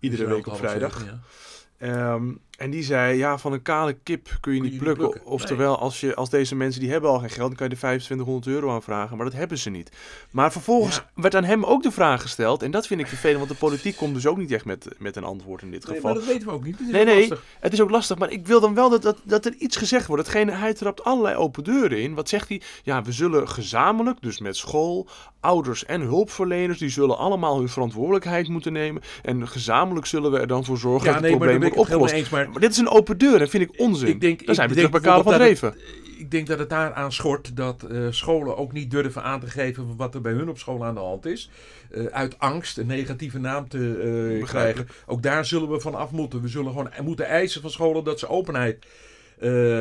iedere 0.00 0.26
week 0.26 0.46
op 0.46 0.56
vrijdag. 0.56 1.04
Um, 1.78 2.40
en 2.56 2.70
die 2.70 2.82
zei, 2.82 3.16
ja, 3.16 3.38
van 3.38 3.52
een 3.52 3.62
kale 3.62 3.92
kip 3.92 4.28
kun 4.40 4.54
je, 4.54 4.60
niet, 4.60 4.78
plukken. 4.78 5.24
Oftewel, 5.24 5.78
als, 5.78 6.00
je, 6.00 6.14
als 6.14 6.30
deze 6.30 6.54
mensen, 6.54 6.80
die 6.80 6.90
hebben 6.90 7.10
al 7.10 7.18
geen 7.18 7.30
geld, 7.30 7.48
dan 7.48 7.56
kan 7.56 7.66
je 7.66 7.72
de 7.72 7.78
2500 7.78 8.46
euro 8.46 8.74
aanvragen. 8.74 9.16
Maar 9.16 9.26
dat 9.26 9.34
hebben 9.34 9.58
ze 9.58 9.70
niet. 9.70 9.90
Maar 10.30 10.52
vervolgens 10.52 11.02
werd 11.14 11.34
aan 11.34 11.44
hem 11.44 11.64
ook 11.64 11.82
de 11.82 11.90
vraag 11.90 12.22
gesteld. 12.22 12.62
En 12.62 12.70
dat 12.70 12.86
vind 12.86 13.00
ik 13.00 13.06
vervelend, 13.06 13.38
want 13.38 13.50
de 13.50 13.56
politiek 13.56 13.96
komt 13.96 14.14
dus 14.14 14.26
ook 14.26 14.36
niet 14.36 14.52
echt 14.52 14.64
met, 14.64 14.88
met 14.98 15.16
een 15.16 15.24
antwoord 15.24 15.62
in 15.62 15.70
dit 15.70 15.84
geval. 15.84 15.94
Nee, 15.94 16.02
maar 16.02 16.14
dat 16.14 16.24
weten 16.24 16.48
we 16.48 16.54
ook 16.54 16.64
niet. 16.64 16.80
nee, 16.90 17.04
nee, 17.04 17.18
lastig. 17.18 17.44
het 17.60 17.72
is 17.72 17.80
ook 17.80 17.90
lastig. 17.90 18.18
Maar 18.18 18.30
ik 18.30 18.46
wil 18.46 18.60
dan 18.60 18.74
wel 18.74 18.90
dat, 18.90 19.02
dat, 19.02 19.18
dat 19.22 19.44
er 19.44 19.54
iets 19.58 19.76
gezegd 19.76 20.06
wordt. 20.06 20.22
Hetgene, 20.26 20.52
hij 20.52 20.74
trapt 20.74 21.04
allerlei 21.04 21.36
open 21.36 21.64
deuren 21.64 22.02
in. 22.02 22.14
Wat 22.14 22.28
zegt 22.28 22.48
hij? 22.48 22.60
Ja, 22.82 23.02
we 23.02 23.12
zullen 23.12 23.48
gezamenlijk, 23.48 24.20
dus 24.20 24.40
met 24.40 24.56
school, 24.56 25.08
ouders 25.40 25.84
en 25.84 26.00
hulpverleners, 26.00 26.78
die 26.78 26.88
zullen 26.88 27.18
allemaal 27.18 27.58
hun 27.58 27.68
verantwoordelijkheid 27.68 28.48
moeten 28.48 28.72
nemen. 28.72 29.02
En 29.22 29.48
gezamenlijk 29.48 30.06
zullen 30.06 30.30
we 30.30 30.38
er 30.38 30.46
dan 30.46 30.64
voor 30.64 30.78
zorgen 30.78 31.06
ja, 31.06 31.12
dat 31.12 31.14
het 31.14 31.30
nee, 31.30 31.38
probleem 31.38 31.60
wordt 31.60 31.76
opgelost. 31.76 32.12
Eens, 32.12 32.28
maar 32.28 32.45
maar 32.50 32.60
dit 32.60 32.70
is 32.70 32.76
een 32.76 32.88
open 32.88 33.18
deur 33.18 33.40
en 33.40 33.48
vind 33.48 33.62
ik 33.62 33.80
onzin. 33.80 34.08
Ik 34.08 34.20
denk, 34.20 34.46
Dan 34.46 34.54
zijn 34.54 34.68
we 34.68 34.74
terug 34.74 34.90
bij 34.90 35.00
Karel 35.00 35.22
van 35.22 35.34
Dreven. 35.34 35.74
ik 36.18 36.30
denk 36.30 36.46
dat 36.46 36.58
het 36.58 36.70
daaraan 36.70 37.12
schort 37.12 37.56
dat 37.56 37.86
uh, 37.90 38.06
scholen 38.10 38.56
ook 38.56 38.72
niet 38.72 38.90
durven 38.90 39.22
aan 39.22 39.40
te 39.40 39.46
geven 39.46 39.96
wat 39.96 40.14
er 40.14 40.20
bij 40.20 40.32
hun 40.32 40.48
op 40.48 40.58
school 40.58 40.84
aan 40.84 40.94
de 40.94 41.00
hand 41.00 41.26
is. 41.26 41.50
Uh, 41.90 42.04
uit 42.04 42.38
angst 42.38 42.78
een 42.78 42.86
negatieve 42.86 43.38
naam 43.38 43.68
te 43.68 43.78
uh, 44.38 44.44
krijgen. 44.44 44.88
Ook 45.06 45.22
daar 45.22 45.44
zullen 45.44 45.70
we 45.70 45.80
van 45.80 45.94
af 45.94 46.10
moeten. 46.10 46.42
We 46.42 46.48
zullen 46.48 46.72
gewoon 46.72 46.90
moeten 47.02 47.26
eisen 47.26 47.60
van 47.60 47.70
scholen 47.70 48.04
dat 48.04 48.18
ze 48.18 48.28
openheid 48.28 48.86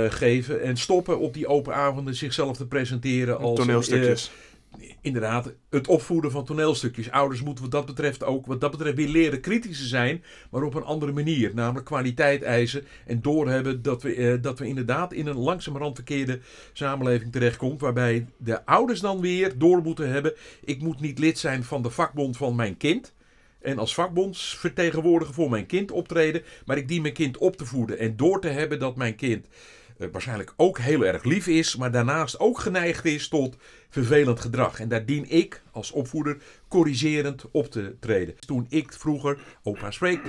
geven. 0.10 0.62
En 0.62 0.78
stoppen 0.78 1.20
op 1.20 1.34
die 1.34 1.48
open 1.48 1.76
avonden 1.76 2.16
zichzelf 2.16 2.58
te 2.58 2.68
presenteren 2.68 3.38
als... 3.38 3.60
Toneelstukjes 3.60 4.32
inderdaad, 5.02 5.54
het 5.70 5.88
opvoeden 5.88 6.32
van 6.32 6.46
toneelstukjes. 6.46 7.12
Ouders 7.12 7.42
moeten 7.42 7.64
wat 7.64 7.72
dat 7.72 7.86
betreft 7.86 8.24
ook, 8.24 8.46
wat 8.46 8.62
dat 8.62 8.72
betreft, 8.72 8.96
weer 8.96 9.08
leren 9.08 9.42
kritisch 9.42 9.78
te 9.78 9.86
zijn, 9.86 10.24
maar 10.50 10.64
op 10.64 10.74
een 10.74 10.84
andere 10.84 11.12
manier. 11.12 11.52
Namelijk 11.54 11.86
kwaliteit 11.86 12.42
eisen 12.42 12.86
en 13.06 13.22
doorhebben 13.22 13.82
dat 13.82 14.04
we, 14.04 14.16
eh, 14.16 14.42
dat 14.42 14.60
we 14.60 14.68
inderdaad 14.68 15.14
in 15.14 15.28
een 15.28 15.38
langzamerhand 15.38 15.96
verkeerde 15.96 16.40
samenleving 16.74 17.32
terechtkomt. 17.32 17.82
Waarbij 17.82 18.28
de 18.38 18.66
ouders 18.66 19.00
dan 19.00 19.22
weer 19.22 19.58
door 19.58 19.82
moeten 19.82 20.10
hebben: 20.10 20.34
ik 20.64 20.82
moet 20.82 21.00
niet 21.00 21.20
lid 21.20 21.40
zijn 21.40 21.64
van 21.64 21.82
de 21.82 21.90
vakbond 21.90 22.38
van 22.38 22.56
mijn 22.56 22.78
kind. 22.78 23.14
En 23.62 23.80
als 23.80 23.94
vakbondsvertegenwoordiger 23.94 25.34
voor 25.34 25.50
mijn 25.50 25.66
kind 25.66 25.92
optreden. 25.92 26.44
Maar 26.66 26.78
ik 26.78 26.88
dien 26.88 27.02
mijn 27.02 27.14
kind 27.14 27.38
op 27.38 27.56
te 27.58 27.66
voeden 27.66 27.98
en 28.00 28.16
door 28.18 28.42
te 28.42 28.48
hebben 28.48 28.80
dat 28.80 28.96
mijn 28.96 29.16
kind 29.16 29.48
uh, 29.98 30.08
waarschijnlijk 30.12 30.54
ook 30.58 30.80
heel 30.80 31.06
erg 31.06 31.24
lief 31.24 31.48
is, 31.48 31.76
maar 31.76 31.92
daarnaast 31.92 32.40
ook 32.40 32.60
geneigd 32.60 33.06
is 33.06 33.28
tot 33.28 33.58
vervelend 33.90 34.40
gedrag. 34.40 34.80
En 34.80 34.90
daar 34.90 35.06
dien 35.06 35.30
ik 35.30 35.62
als 35.72 35.92
opvoeder 35.92 36.38
corrigerend 36.68 37.46
op 37.52 37.72
te 37.72 37.96
treden. 38.00 38.36
Toen 38.40 38.66
ik 38.70 38.94
vroeger, 38.94 39.38
opa 39.64 39.92
spreekt, 39.92 40.28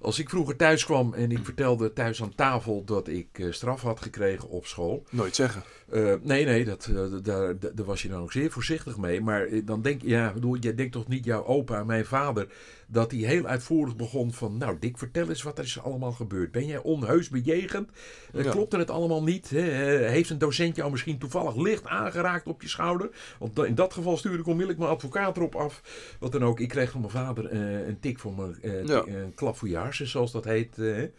als 0.00 0.18
ik 0.18 0.28
vroeger 0.28 0.56
thuis 0.56 0.84
kwam 0.84 1.14
en 1.14 1.30
ik 1.30 1.44
vertelde 1.44 1.92
thuis 1.92 2.22
aan 2.22 2.34
tafel 2.34 2.84
dat 2.84 3.08
ik 3.08 3.38
uh, 3.38 3.52
straf 3.52 3.82
had 3.82 4.00
gekregen 4.00 4.48
op 4.48 4.66
school. 4.66 5.04
Nooit 5.10 5.34
zeggen. 5.34 5.62
Uh, 5.92 6.14
nee, 6.22 6.44
nee, 6.44 6.64
dat, 6.64 6.88
uh, 6.90 6.98
daar, 7.22 7.58
daar 7.58 7.84
was 7.84 8.02
je 8.02 8.08
dan 8.08 8.22
ook 8.22 8.32
zeer 8.32 8.50
voorzichtig 8.50 8.96
mee. 8.96 9.20
Maar 9.20 9.48
dan 9.64 9.82
denk 9.82 10.02
je, 10.02 10.08
ja, 10.08 10.32
bedoel, 10.32 10.56
jij 10.56 10.74
denkt 10.74 10.92
toch 10.92 11.08
niet 11.08 11.24
jouw 11.24 11.44
opa, 11.44 11.84
mijn 11.84 12.04
vader, 12.04 12.48
dat 12.90 13.10
hij 13.10 13.20
heel 13.20 13.46
uitvoerig 13.46 13.96
begon 13.96 14.32
van, 14.32 14.58
nou 14.58 14.76
Dick, 14.80 14.98
vertel 14.98 15.28
eens 15.28 15.42
wat 15.42 15.58
er 15.58 15.64
is 15.64 15.80
allemaal 15.82 16.12
gebeurd. 16.12 16.52
Ben 16.52 16.66
jij 16.66 16.78
onheus 16.78 17.28
bejegend? 17.28 17.90
Uh, 18.34 18.44
ja. 18.44 18.50
Klopte 18.50 18.78
het 18.78 18.90
allemaal 18.90 19.22
niet? 19.22 19.50
Hè? 19.50 19.60
heeft 20.08 20.30
een 20.30 20.38
docent 20.38 20.76
jou 20.76 20.90
misschien 20.90 21.18
toevallig 21.18 21.56
licht 21.56 21.86
aangeraakt 21.86 22.46
op 22.46 22.62
je 22.62 22.68
schouder? 22.68 23.10
Want 23.38 23.64
in 23.64 23.74
dat 23.74 23.92
geval 23.92 24.16
stuurde 24.16 24.38
ik 24.38 24.46
onmiddellijk 24.46 24.78
mijn 24.78 24.90
advocaat 24.90 25.36
erop 25.36 25.54
af. 25.54 25.82
Wat 26.18 26.32
dan 26.32 26.44
ook, 26.44 26.60
ik 26.60 26.68
kreeg 26.68 26.90
van 26.90 27.00
mijn 27.00 27.12
vader 27.12 27.52
een 27.52 28.00
tik 28.00 28.18
voor 28.18 28.34
mijn, 28.34 28.86
ja. 28.86 29.04
een 29.06 29.34
klap 29.34 29.56
voor 29.56 29.68
je 29.68 29.76
harsen, 29.76 30.06
zoals 30.06 30.32
dat 30.32 30.44
heet. 30.44 30.78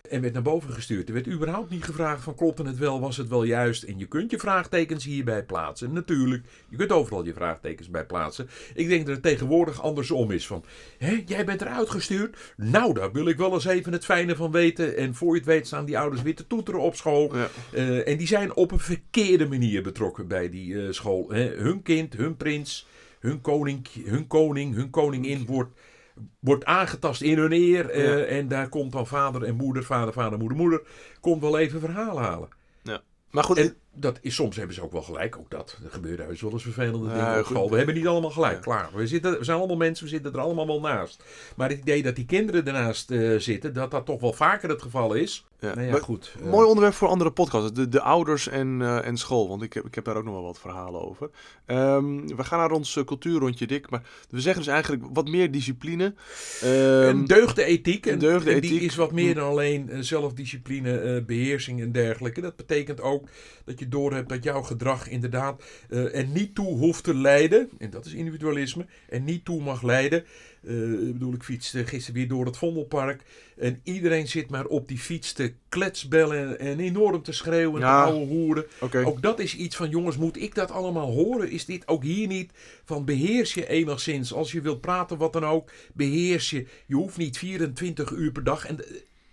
en 0.10 0.22
werd 0.22 0.34
naar 0.34 0.42
boven 0.42 0.74
gestuurd. 0.74 1.08
Er 1.08 1.14
werd 1.14 1.28
überhaupt 1.28 1.70
niet 1.70 1.84
gevraagd 1.84 2.24
van, 2.24 2.36
klopte 2.36 2.64
het 2.64 2.78
wel, 2.78 3.00
was 3.00 3.18
het 3.18 3.28
wel 3.28 3.44
juist? 3.44 3.84
En 3.84 4.00
je 4.00 4.06
kunt 4.06 4.32
je 4.32 4.40
vraagtekens 4.40 5.06
hierbij 5.06 5.44
plaatsen. 5.44 5.94
Natuurlijk, 5.94 6.44
je 6.70 6.78
kunt 6.78 6.92
overal 6.92 7.26
je 7.26 7.34
vraagtekens 7.34 7.90
bij 7.90 8.06
plaatsen. 8.06 8.50
Ik 8.74 8.88
denk 8.88 9.06
dat 9.06 9.16
het 9.16 9.24
tegenwoordig 9.24 9.82
andersom 9.82 10.32
is. 10.32 10.48
Van, 10.48 10.64
hè, 10.98 11.24
jij 11.26 11.46
bent 11.46 11.59
eruit 11.62 11.90
gestuurd? 11.90 12.54
Nou, 12.58 12.94
daar 12.94 13.12
wil 13.12 13.28
ik 13.28 13.38
wel 13.38 13.54
eens 13.54 13.66
even 13.66 13.92
het 13.92 14.06
fijne 14.06 14.36
van 14.36 14.52
weten. 14.52 14.98
En 14.98 15.16
voor 15.16 15.34
je 15.34 15.40
het 15.40 15.50
weet 15.50 15.68
staan 15.68 15.86
die 15.86 16.00
ouders 16.00 16.22
weer 16.22 16.36
te 16.36 16.48
toeteren 16.48 16.80
op 16.80 16.96
school. 16.96 17.36
Ja. 17.36 17.50
Uh, 17.74 18.08
en 18.08 18.18
die 18.18 18.28
zijn 18.28 18.56
op 18.56 18.72
een 18.72 18.80
verkeerde 18.80 19.48
manier 19.48 19.84
betrokken 19.84 20.28
bij 20.28 20.50
die 20.50 20.74
uh, 20.74 20.92
school. 20.92 21.30
Hè. 21.30 21.48
Hun 21.48 21.82
kind, 21.82 22.14
hun 22.14 22.38
prins, 22.38 22.88
hun 23.20 23.42
koning, 23.42 23.88
hun 24.06 24.28
koning, 24.28 24.76
hun 24.76 24.90
koningin 24.90 25.46
wordt 25.46 25.72
wordt 26.40 26.66
aangetast 26.66 27.22
in 27.22 27.38
hun 27.38 27.52
eer. 27.52 27.96
Uh, 27.96 28.04
ja. 28.04 28.24
En 28.24 28.48
daar 28.48 28.70
komt 28.70 28.92
dan 28.92 29.08
vader 29.08 29.44
en 29.44 29.56
moeder, 29.56 29.84
vader, 29.84 30.14
vader, 30.14 30.40
moeder, 30.40 30.58
moeder. 30.58 30.82
Komt 31.20 31.42
wel 31.42 31.58
even 31.58 31.80
verhaal 31.80 32.20
halen. 32.20 32.50
Ja. 32.84 33.02
Maar 33.32 33.44
goed, 33.44 33.58
en 33.58 33.76
dat 34.00 34.20
is, 34.22 34.36
soms 34.36 34.56
hebben 34.56 34.76
ze 34.76 34.84
ook 34.84 34.92
wel 34.92 35.02
gelijk. 35.02 35.38
Ook 35.38 35.52
dat. 35.52 35.78
Er 35.84 35.92
gebeuren 35.92 36.26
heus 36.26 36.42
wel 36.42 36.52
eens 36.52 36.64
vervelende 36.64 37.14
dingen 37.14 37.40
op 37.40 37.46
school. 37.46 37.70
We 37.70 37.78
hebben 37.78 37.96
niet 37.96 38.08
allemaal 38.08 38.30
gelijk, 38.30 38.56
ja. 38.56 38.62
klaar. 38.62 38.90
We, 38.94 39.08
zitten, 39.08 39.38
we 39.38 39.44
zijn 39.44 39.58
allemaal 39.58 39.78
mensen, 39.78 40.04
we 40.04 40.10
zitten 40.10 40.34
er 40.34 40.40
allemaal 40.40 40.68
wel 40.68 40.80
naast. 40.80 41.24
Maar 41.56 41.70
het 41.70 41.80
idee 41.80 42.04
dat 42.04 42.16
die 42.16 42.26
kinderen 42.26 42.66
ernaast 42.66 43.12
uh, 43.12 43.40
zitten, 43.40 43.74
dat 43.74 43.92
dat 43.92 44.06
toch 44.06 44.22
wel 44.22 44.34
vaker 44.34 44.70
het 44.70 44.82
geval 44.82 45.14
is. 45.14 45.44
Ja. 45.60 45.74
Nou 45.74 45.86
ja, 45.86 45.92
maar, 45.92 46.02
goed. 46.02 46.36
Uh, 46.42 46.50
mooi 46.50 46.68
onderwerp 46.68 46.96
voor 46.96 47.08
andere 47.08 47.32
podcasts. 47.32 47.74
De, 47.74 47.90
de 47.90 48.02
ouders 48.02 48.48
en, 48.48 48.80
uh, 48.80 49.06
en 49.06 49.18
school. 49.18 49.48
Want 49.48 49.62
ik 49.62 49.74
heb, 49.74 49.86
ik 49.86 49.96
heb 49.96 50.06
daar 50.06 50.16
ook 50.16 50.24
nog 50.24 50.34
wel 50.34 50.44
wat 50.44 50.60
verhalen 50.60 51.02
over. 51.02 51.30
Um, 51.68 52.36
we 52.36 52.44
gaan 52.44 52.60
naar 52.60 52.72
ons 52.72 53.02
cultuurrondje, 53.06 53.68
Dick. 53.68 53.90
Maar 53.90 54.04
we 54.30 54.42
zeggen 54.42 54.64
dus 54.64 54.74
eigenlijk 54.74 55.04
wat 55.14 55.28
meer 55.28 55.52
discipline. 55.52 56.14
Um, 56.64 56.70
een 56.72 57.26
deugde 57.26 57.64
ethiek. 57.64 58.06
En, 58.06 58.20
deugde 58.20 58.54
ethiek. 58.54 58.70
die 58.70 58.82
is 58.82 58.96
wat 58.96 59.12
meer 59.12 59.36
dan 59.36 59.48
alleen 59.48 59.90
zelfdiscipline, 60.00 61.24
beheersing 61.28 61.82
en 61.82 61.92
dergelijke. 61.92 62.42
Dat 62.42 62.56
betekent 62.56 63.02
ook 63.02 63.28
dat 63.66 63.80
je 63.80 63.88
doorhebt 63.90 64.30
dat 64.30 64.44
jouw 64.44 64.62
gedrag 64.62 65.10
inderdaad 65.10 65.64
uh, 65.90 66.16
er 66.16 66.28
niet 66.28 66.56
toe 66.56 66.78
hoeft 66.78 67.04
te 67.04 67.16
leiden, 67.16 67.70
en 67.78 67.90
dat 67.90 68.06
is 68.06 68.14
individualisme, 68.14 68.86
en 69.10 69.24
niet 69.24 69.46
toe 69.46 69.62
mag 69.62 69.82
leiden. 69.82 70.24
Uh, 70.62 71.12
bedoel, 71.12 71.34
ik 71.34 71.44
fietste 71.44 71.86
gisteren 71.86 72.20
weer 72.20 72.28
door 72.28 72.46
het 72.46 72.58
Vondelpark. 72.58 73.24
En 73.58 73.80
iedereen 73.84 74.28
zit 74.28 74.50
maar 74.50 74.66
op 74.66 74.88
die 74.88 74.98
fiets 74.98 75.34
te 75.34 75.54
kletsbellen 75.70 76.60
en 76.60 76.80
enorm 76.80 77.22
te 77.24 77.32
schreeuwen. 77.32 77.82
Ja. 77.82 78.04
oude 78.04 78.26
hoeren. 78.26 78.66
Ook 79.04 79.22
dat 79.22 79.40
is 79.40 79.56
iets 79.56 79.76
van, 79.76 79.90
jongens, 79.90 80.18
moet 80.18 80.42
ik 80.42 80.56
dat 80.56 80.72
allemaal 80.72 81.12
horen? 81.12 81.52
Is 81.52 81.66
dit 81.66 81.88
ook 81.88 82.04
hier 82.04 82.28
niet 82.28 82.52
van 82.86 83.06
beheers 83.06 83.54
je 83.54 83.68
enigszins? 83.68 84.34
Als 84.34 84.52
je 84.52 84.62
wilt 84.62 84.82
praten, 84.82 85.18
wat 85.18 85.34
dan 85.34 85.46
ook, 85.46 85.72
beheers 85.94 86.50
je. 86.50 86.68
Je 86.86 86.96
hoeft 86.96 87.18
niet 87.18 87.38
24 87.38 88.12
uur 88.12 88.32
per 88.32 88.44
dag. 88.44 88.66
En 88.66 88.80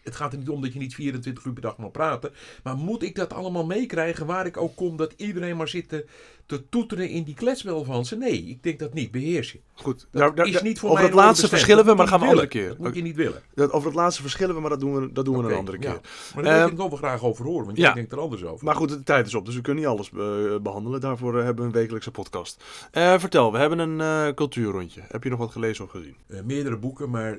het 0.07 0.17
gaat 0.17 0.33
er 0.33 0.39
niet 0.39 0.49
om 0.49 0.63
dat 0.63 0.73
je 0.73 0.79
niet 0.79 0.95
24 0.95 1.45
uur 1.45 1.53
per 1.53 1.63
dag 1.63 1.77
mag 1.77 1.91
praten. 1.91 2.33
Maar 2.63 2.77
moet 2.77 3.03
ik 3.03 3.15
dat 3.15 3.33
allemaal 3.33 3.67
meekrijgen 3.67 4.27
waar 4.27 4.47
ik 4.47 4.57
ook 4.57 4.77
kom? 4.77 4.97
Dat 4.97 5.13
iedereen 5.17 5.57
maar 5.57 5.69
zit 5.69 5.89
te, 5.89 6.07
te 6.47 6.69
toeteren 6.69 7.09
in 7.09 7.23
die 7.23 7.35
kletsbel 7.35 7.85
van 7.85 8.05
ze? 8.05 8.17
Nee, 8.17 8.45
ik 8.45 8.63
denk 8.63 8.79
dat 8.79 8.95
niet. 8.95 9.11
Beheers 9.11 9.53
je. 9.53 9.61
Goed. 9.75 10.07
Dat 10.11 10.35
nou, 10.35 10.49
is 10.49 10.63
niet 10.63 10.79
voor 10.79 10.91
over 10.91 11.05
het 11.05 11.15
laatste 11.15 11.49
verschillen 11.49 11.85
we, 11.85 11.95
maar 11.95 11.97
dat 11.97 12.09
gaan 12.09 12.19
we 12.19 12.25
een 12.25 12.31
andere 12.31 12.49
keer. 12.49 12.69
Dat 12.69 12.79
moet 12.79 12.95
je 12.95 13.03
niet 13.03 13.17
willen. 13.17 13.43
Dat, 13.55 13.73
over 13.73 13.89
het 13.89 13.97
laatste 13.97 14.23
verschillen 14.23 14.55
we, 14.55 14.61
maar 14.61 14.71
dat 14.71 14.81
doen 14.81 15.01
we, 15.01 15.13
dat 15.13 15.25
doen 15.25 15.39
we 15.39 15.51
een 15.51 15.59
andere 15.59 15.79
keer. 15.79 15.91
Ja. 15.91 16.01
Maar 16.35 16.45
daar 16.45 16.55
wil 16.55 16.65
ik 16.65 16.79
het 16.79 16.89
wel 16.89 16.99
graag 16.99 17.23
over 17.23 17.45
horen, 17.45 17.67
want 17.67 17.79
jij 17.79 17.93
denkt 17.93 18.13
er 18.13 18.21
anders 18.21 18.45
over. 18.45 18.65
Maar 18.65 18.75
goed, 18.75 18.89
de 18.89 19.03
tijd 19.03 19.27
is 19.27 19.35
op, 19.35 19.47
dus 19.47 19.55
we 19.55 19.61
kunnen 19.61 19.83
niet 19.83 19.93
alles 19.93 20.11
uh, 20.15 20.57
behandelen. 20.59 21.01
Daarvoor 21.01 21.37
uh, 21.37 21.45
hebben 21.45 21.65
we 21.65 21.71
een 21.71 21.81
wekelijkse 21.81 22.11
podcast. 22.11 22.65
Uh, 22.93 23.19
vertel, 23.19 23.53
we 23.53 23.59
hebben 23.59 23.79
een 23.79 24.35
cultuurrondje. 24.35 25.01
Heb 25.09 25.23
je 25.23 25.31
nog 25.31 25.39
wat 25.39 25.51
gelezen 25.51 25.85
of 25.85 25.91
gezien? 25.91 26.17
meerdere 26.45 26.77
boeken, 26.77 27.11
maar 27.11 27.39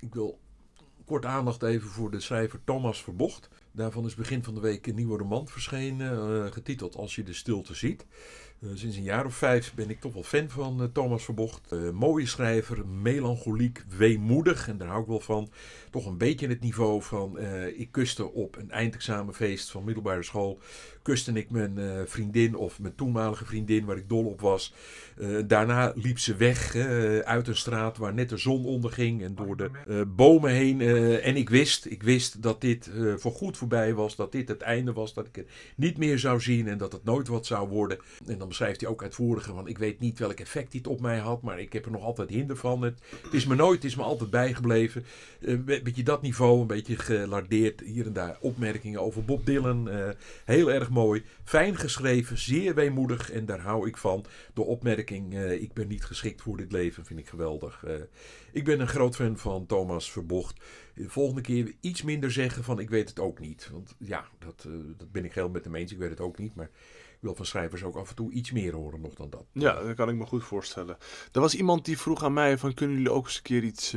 ik 0.00 0.14
wil 0.14 0.38
Kort 1.10 1.26
aandacht 1.26 1.62
even 1.62 1.88
voor 1.88 2.10
de 2.10 2.20
schrijver 2.20 2.60
Thomas 2.64 3.02
Verbocht. 3.02 3.48
Daarvan 3.72 4.04
is 4.04 4.14
begin 4.14 4.44
van 4.44 4.54
de 4.54 4.60
week 4.60 4.86
een 4.86 4.94
nieuwe 4.94 5.18
roman 5.18 5.48
verschenen, 5.48 6.30
uh, 6.30 6.52
getiteld 6.52 6.96
Als 6.96 7.14
je 7.14 7.22
de 7.22 7.32
stilte 7.32 7.74
ziet. 7.74 8.06
Uh, 8.60 8.70
sinds 8.74 8.96
een 8.96 9.02
jaar 9.02 9.26
of 9.26 9.34
vijf 9.34 9.74
ben 9.74 9.90
ik 9.90 10.00
toch 10.00 10.12
wel 10.12 10.22
fan 10.22 10.48
van 10.48 10.82
uh, 10.82 10.86
Thomas 10.92 11.24
Verbocht. 11.24 11.70
mooie 11.92 12.26
schrijver, 12.26 12.86
melancholiek, 12.86 13.84
weemoedig 13.96 14.68
en 14.68 14.78
daar 14.78 14.88
hou 14.88 15.02
ik 15.02 15.08
wel 15.08 15.20
van. 15.20 15.50
Toch 15.90 16.06
een 16.06 16.18
beetje 16.18 16.48
het 16.48 16.60
niveau 16.60 17.02
van 17.02 17.38
ik 17.76 17.88
kuste 17.90 18.32
op 18.32 18.56
een 18.56 18.70
eindexamenfeest 18.70 19.70
van 19.70 19.84
middelbare 19.84 20.22
school 20.22 20.60
kuste 21.02 21.32
ik 21.32 21.50
mijn 21.50 21.78
vriendin 22.08 22.56
of 22.56 22.80
mijn 22.80 22.94
toenmalige 22.94 23.44
vriendin 23.44 23.84
waar 23.84 23.96
ik 23.96 24.08
dol 24.08 24.24
op 24.24 24.40
was. 24.40 24.74
Daarna 25.46 25.92
liep 25.94 26.18
ze 26.18 26.36
weg 26.36 26.76
uit 27.24 27.48
een 27.48 27.56
straat 27.56 27.96
waar 27.96 28.14
net 28.14 28.28
de 28.28 28.36
zon 28.36 28.64
onderging 28.64 29.22
en 29.22 29.34
door 29.34 29.56
de 29.56 30.06
bomen 30.16 30.50
heen. 30.50 30.80
en 31.20 31.36
ik 31.36 31.50
wist, 31.50 31.84
ik 31.84 32.02
wist 32.02 32.42
dat 32.42 32.60
dit 32.60 32.90
voor 33.16 33.32
goed 33.32 33.56
voorbij 33.60 33.94
was, 33.94 34.16
dat 34.16 34.32
dit 34.32 34.48
het 34.48 34.60
einde 34.60 34.92
was, 34.92 35.14
dat 35.14 35.26
ik 35.26 35.36
het 35.36 35.48
niet 35.76 35.98
meer 35.98 36.18
zou 36.18 36.40
zien 36.40 36.68
en 36.68 36.78
dat 36.78 36.92
het 36.92 37.04
nooit 37.04 37.28
wat 37.28 37.46
zou 37.46 37.68
worden. 37.68 37.98
En 38.26 38.38
dan 38.38 38.48
beschrijft 38.48 38.80
hij 38.80 38.90
ook 38.90 39.02
uitvoeriger, 39.02 39.54
want 39.54 39.68
ik 39.68 39.78
weet 39.78 40.00
niet 40.00 40.18
welk 40.18 40.40
effect 40.40 40.72
dit 40.72 40.86
op 40.86 41.00
mij 41.00 41.18
had, 41.18 41.42
maar 41.42 41.60
ik 41.60 41.72
heb 41.72 41.84
er 41.84 41.90
nog 41.90 42.02
altijd 42.02 42.30
hinder 42.30 42.56
van. 42.56 42.82
Het, 42.82 43.00
is 43.30 43.46
me 43.46 43.54
nooit, 43.54 43.82
het 43.82 43.90
is 43.90 43.96
me 43.96 44.02
altijd 44.02 44.30
bijgebleven. 44.30 45.04
Een 45.40 45.64
beetje 45.64 46.02
dat 46.02 46.22
niveau, 46.22 46.60
een 46.60 46.66
beetje 46.66 46.96
gelardeerd, 46.96 47.80
hier 47.80 48.06
en 48.06 48.12
daar 48.12 48.36
opmerkingen 48.40 49.00
over 49.00 49.24
Bob 49.24 49.46
Dylan. 49.46 49.90
heel 50.44 50.72
erg 50.72 50.90
mooi. 50.90 51.24
Fijn 51.44 51.76
geschreven, 51.76 52.38
zeer 52.38 52.74
weemoedig 52.74 53.32
en 53.32 53.46
daar 53.46 53.60
hou 53.60 53.88
ik 53.88 53.96
van. 53.96 54.24
De 54.54 54.62
opmerking, 54.62 55.34
uh, 55.34 55.52
ik 55.52 55.72
ben 55.72 55.88
niet 55.88 56.04
geschikt 56.04 56.42
voor 56.42 56.56
dit 56.56 56.72
leven, 56.72 57.04
vind 57.04 57.20
ik 57.20 57.28
geweldig. 57.28 57.84
Ik 58.52 58.64
ben 58.64 58.80
een 58.80 58.88
groot 58.88 59.16
fan 59.16 59.38
van 59.38 59.66
Thomas 59.66 60.12
Verbocht. 60.12 60.60
De 60.94 61.08
volgende 61.08 61.40
keer 61.40 61.74
iets 61.80 62.02
minder 62.02 62.32
zeggen 62.32 62.64
van 62.64 62.78
ik 62.78 62.90
weet 62.90 63.08
het 63.08 63.18
ook 63.20 63.38
niet. 63.40 63.68
Want 63.72 63.94
ja, 63.98 64.24
dat, 64.38 64.64
uh, 64.68 64.74
dat 64.96 65.12
ben 65.12 65.24
ik 65.24 65.34
heel 65.34 65.48
met 65.48 65.64
de 65.64 65.70
mensen, 65.70 65.96
ik 65.96 66.02
weet 66.02 66.10
het 66.10 66.20
ook 66.20 66.38
niet. 66.38 66.54
Maar 66.54 66.70
ik 67.10 67.18
wil 67.20 67.34
van 67.34 67.46
schrijvers 67.46 67.82
ook 67.82 67.96
af 67.96 68.08
en 68.08 68.14
toe 68.14 68.32
iets 68.32 68.50
meer 68.50 68.74
horen 68.74 69.00
nog 69.00 69.14
dan 69.14 69.30
dat. 69.30 69.44
Ja, 69.52 69.82
dat 69.82 69.96
kan 69.96 70.08
ik 70.08 70.14
me 70.14 70.26
goed 70.26 70.44
voorstellen. 70.44 70.96
Er 71.32 71.40
was 71.40 71.54
iemand 71.54 71.84
die 71.84 71.98
vroeg 71.98 72.24
aan 72.24 72.32
mij 72.32 72.58
van 72.58 72.74
kunnen 72.74 72.96
jullie 72.96 73.12
ook 73.12 73.24
eens 73.24 73.36
een 73.36 73.42
keer 73.42 73.62
iets 73.62 73.94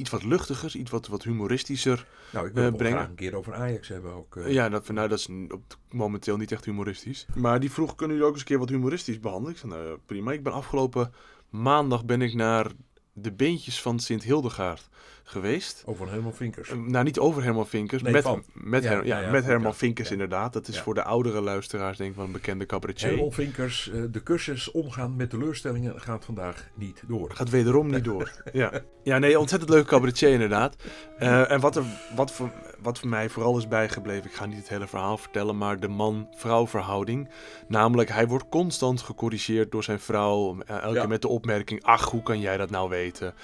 iets 0.00 0.10
wat 0.10 0.24
luchtigers, 0.24 0.74
iets 0.74 0.90
wat, 0.90 1.06
wat 1.06 1.22
humoristischer 1.22 2.06
nou, 2.32 2.46
ik 2.46 2.54
wil 2.54 2.64
uh, 2.64 2.76
brengen. 2.76 2.96
graag 2.96 3.08
een 3.08 3.14
keer 3.14 3.34
over 3.34 3.54
Ajax 3.54 3.88
hebben 3.88 4.12
ook. 4.12 4.38
Ja, 4.46 4.68
dat, 4.68 4.88
nou, 4.88 5.08
dat 5.08 5.18
is 5.18 5.28
op, 5.48 5.76
momenteel 5.90 6.36
niet 6.36 6.52
echt 6.52 6.64
humoristisch. 6.64 7.26
Maar 7.34 7.60
die 7.60 7.70
vroeg, 7.70 7.94
kunnen 7.94 8.16
jullie 8.16 8.30
ook 8.30 8.34
eens 8.34 8.42
een 8.42 8.50
keer 8.50 8.58
wat 8.58 8.68
humoristisch 8.68 9.20
behandelen? 9.20 9.52
Ik 9.52 9.58
zei, 9.58 9.72
nou 9.72 9.98
prima. 10.06 10.32
Ik 10.32 10.42
ben 10.42 10.52
afgelopen 10.52 11.12
maandag 11.50 12.04
ben 12.04 12.22
ik 12.22 12.34
naar 12.34 12.72
de 13.12 13.32
beentjes 13.32 13.82
van 13.82 13.98
Sint 13.98 14.22
Hildegaard 14.22 14.88
geweest. 15.30 15.82
Over 15.86 16.10
Herman 16.10 16.34
Vinkers? 16.34 16.70
Uh, 16.70 16.78
nou, 16.78 17.04
niet 17.04 17.18
over 17.18 17.42
Herman 17.42 17.66
Vinkers. 17.66 18.02
met, 18.02 18.26
met, 18.52 18.82
ja, 18.82 19.00
ja, 19.02 19.30
met 19.30 19.44
Herman 19.44 19.74
Vinkers 19.74 20.10
inderdaad. 20.10 20.52
Dat 20.52 20.68
is 20.68 20.80
voor 20.80 20.94
de 20.94 21.02
oudere 21.02 21.40
luisteraars 21.40 21.96
denk 21.96 22.10
ik 22.10 22.16
van 22.16 22.24
een 22.24 22.32
bekende 22.32 22.66
cabaretier. 22.66 23.08
Herman 23.08 23.32
Vinkers, 23.32 23.90
uh, 23.94 24.04
de 24.10 24.22
cursus 24.22 24.70
omgaan 24.70 25.16
met 25.16 25.30
teleurstellingen 25.30 26.00
gaat 26.00 26.24
vandaag 26.24 26.68
niet 26.74 27.02
door. 27.06 27.30
Gaat 27.34 27.50
wederom 27.50 27.90
niet 27.90 28.04
door. 28.04 28.32
ja. 28.52 28.72
ja, 29.02 29.18
nee, 29.18 29.38
ontzettend 29.38 29.70
leuke 29.70 29.88
cabaretier 29.88 30.30
inderdaad. 30.30 30.76
Uh, 31.20 31.50
en 31.50 31.60
wat, 31.60 31.76
er, 31.76 31.84
wat, 32.16 32.32
voor, 32.32 32.50
wat 32.82 32.98
voor 32.98 33.08
mij 33.08 33.28
vooral 33.28 33.58
is 33.58 33.68
bijgebleven, 33.68 34.24
ik 34.24 34.36
ga 34.36 34.46
niet 34.46 34.58
het 34.58 34.68
hele 34.68 34.86
verhaal 34.86 35.18
vertellen, 35.18 35.58
maar 35.58 35.80
de 35.80 35.88
man-vrouw 35.88 36.66
verhouding. 36.66 37.30
Namelijk, 37.68 38.08
hij 38.08 38.26
wordt 38.26 38.48
constant 38.48 39.00
gecorrigeerd 39.00 39.72
door 39.72 39.84
zijn 39.84 40.00
vrouw. 40.00 40.58
Elke 40.66 40.98
keer 40.98 41.08
met 41.08 41.22
de 41.22 41.28
opmerking, 41.28 41.82
ach, 41.82 42.10
hoe 42.10 42.22
kan 42.22 42.40
jij 42.40 42.56
dat 42.56 42.70
nou 42.70 42.88
weten? 42.88 43.34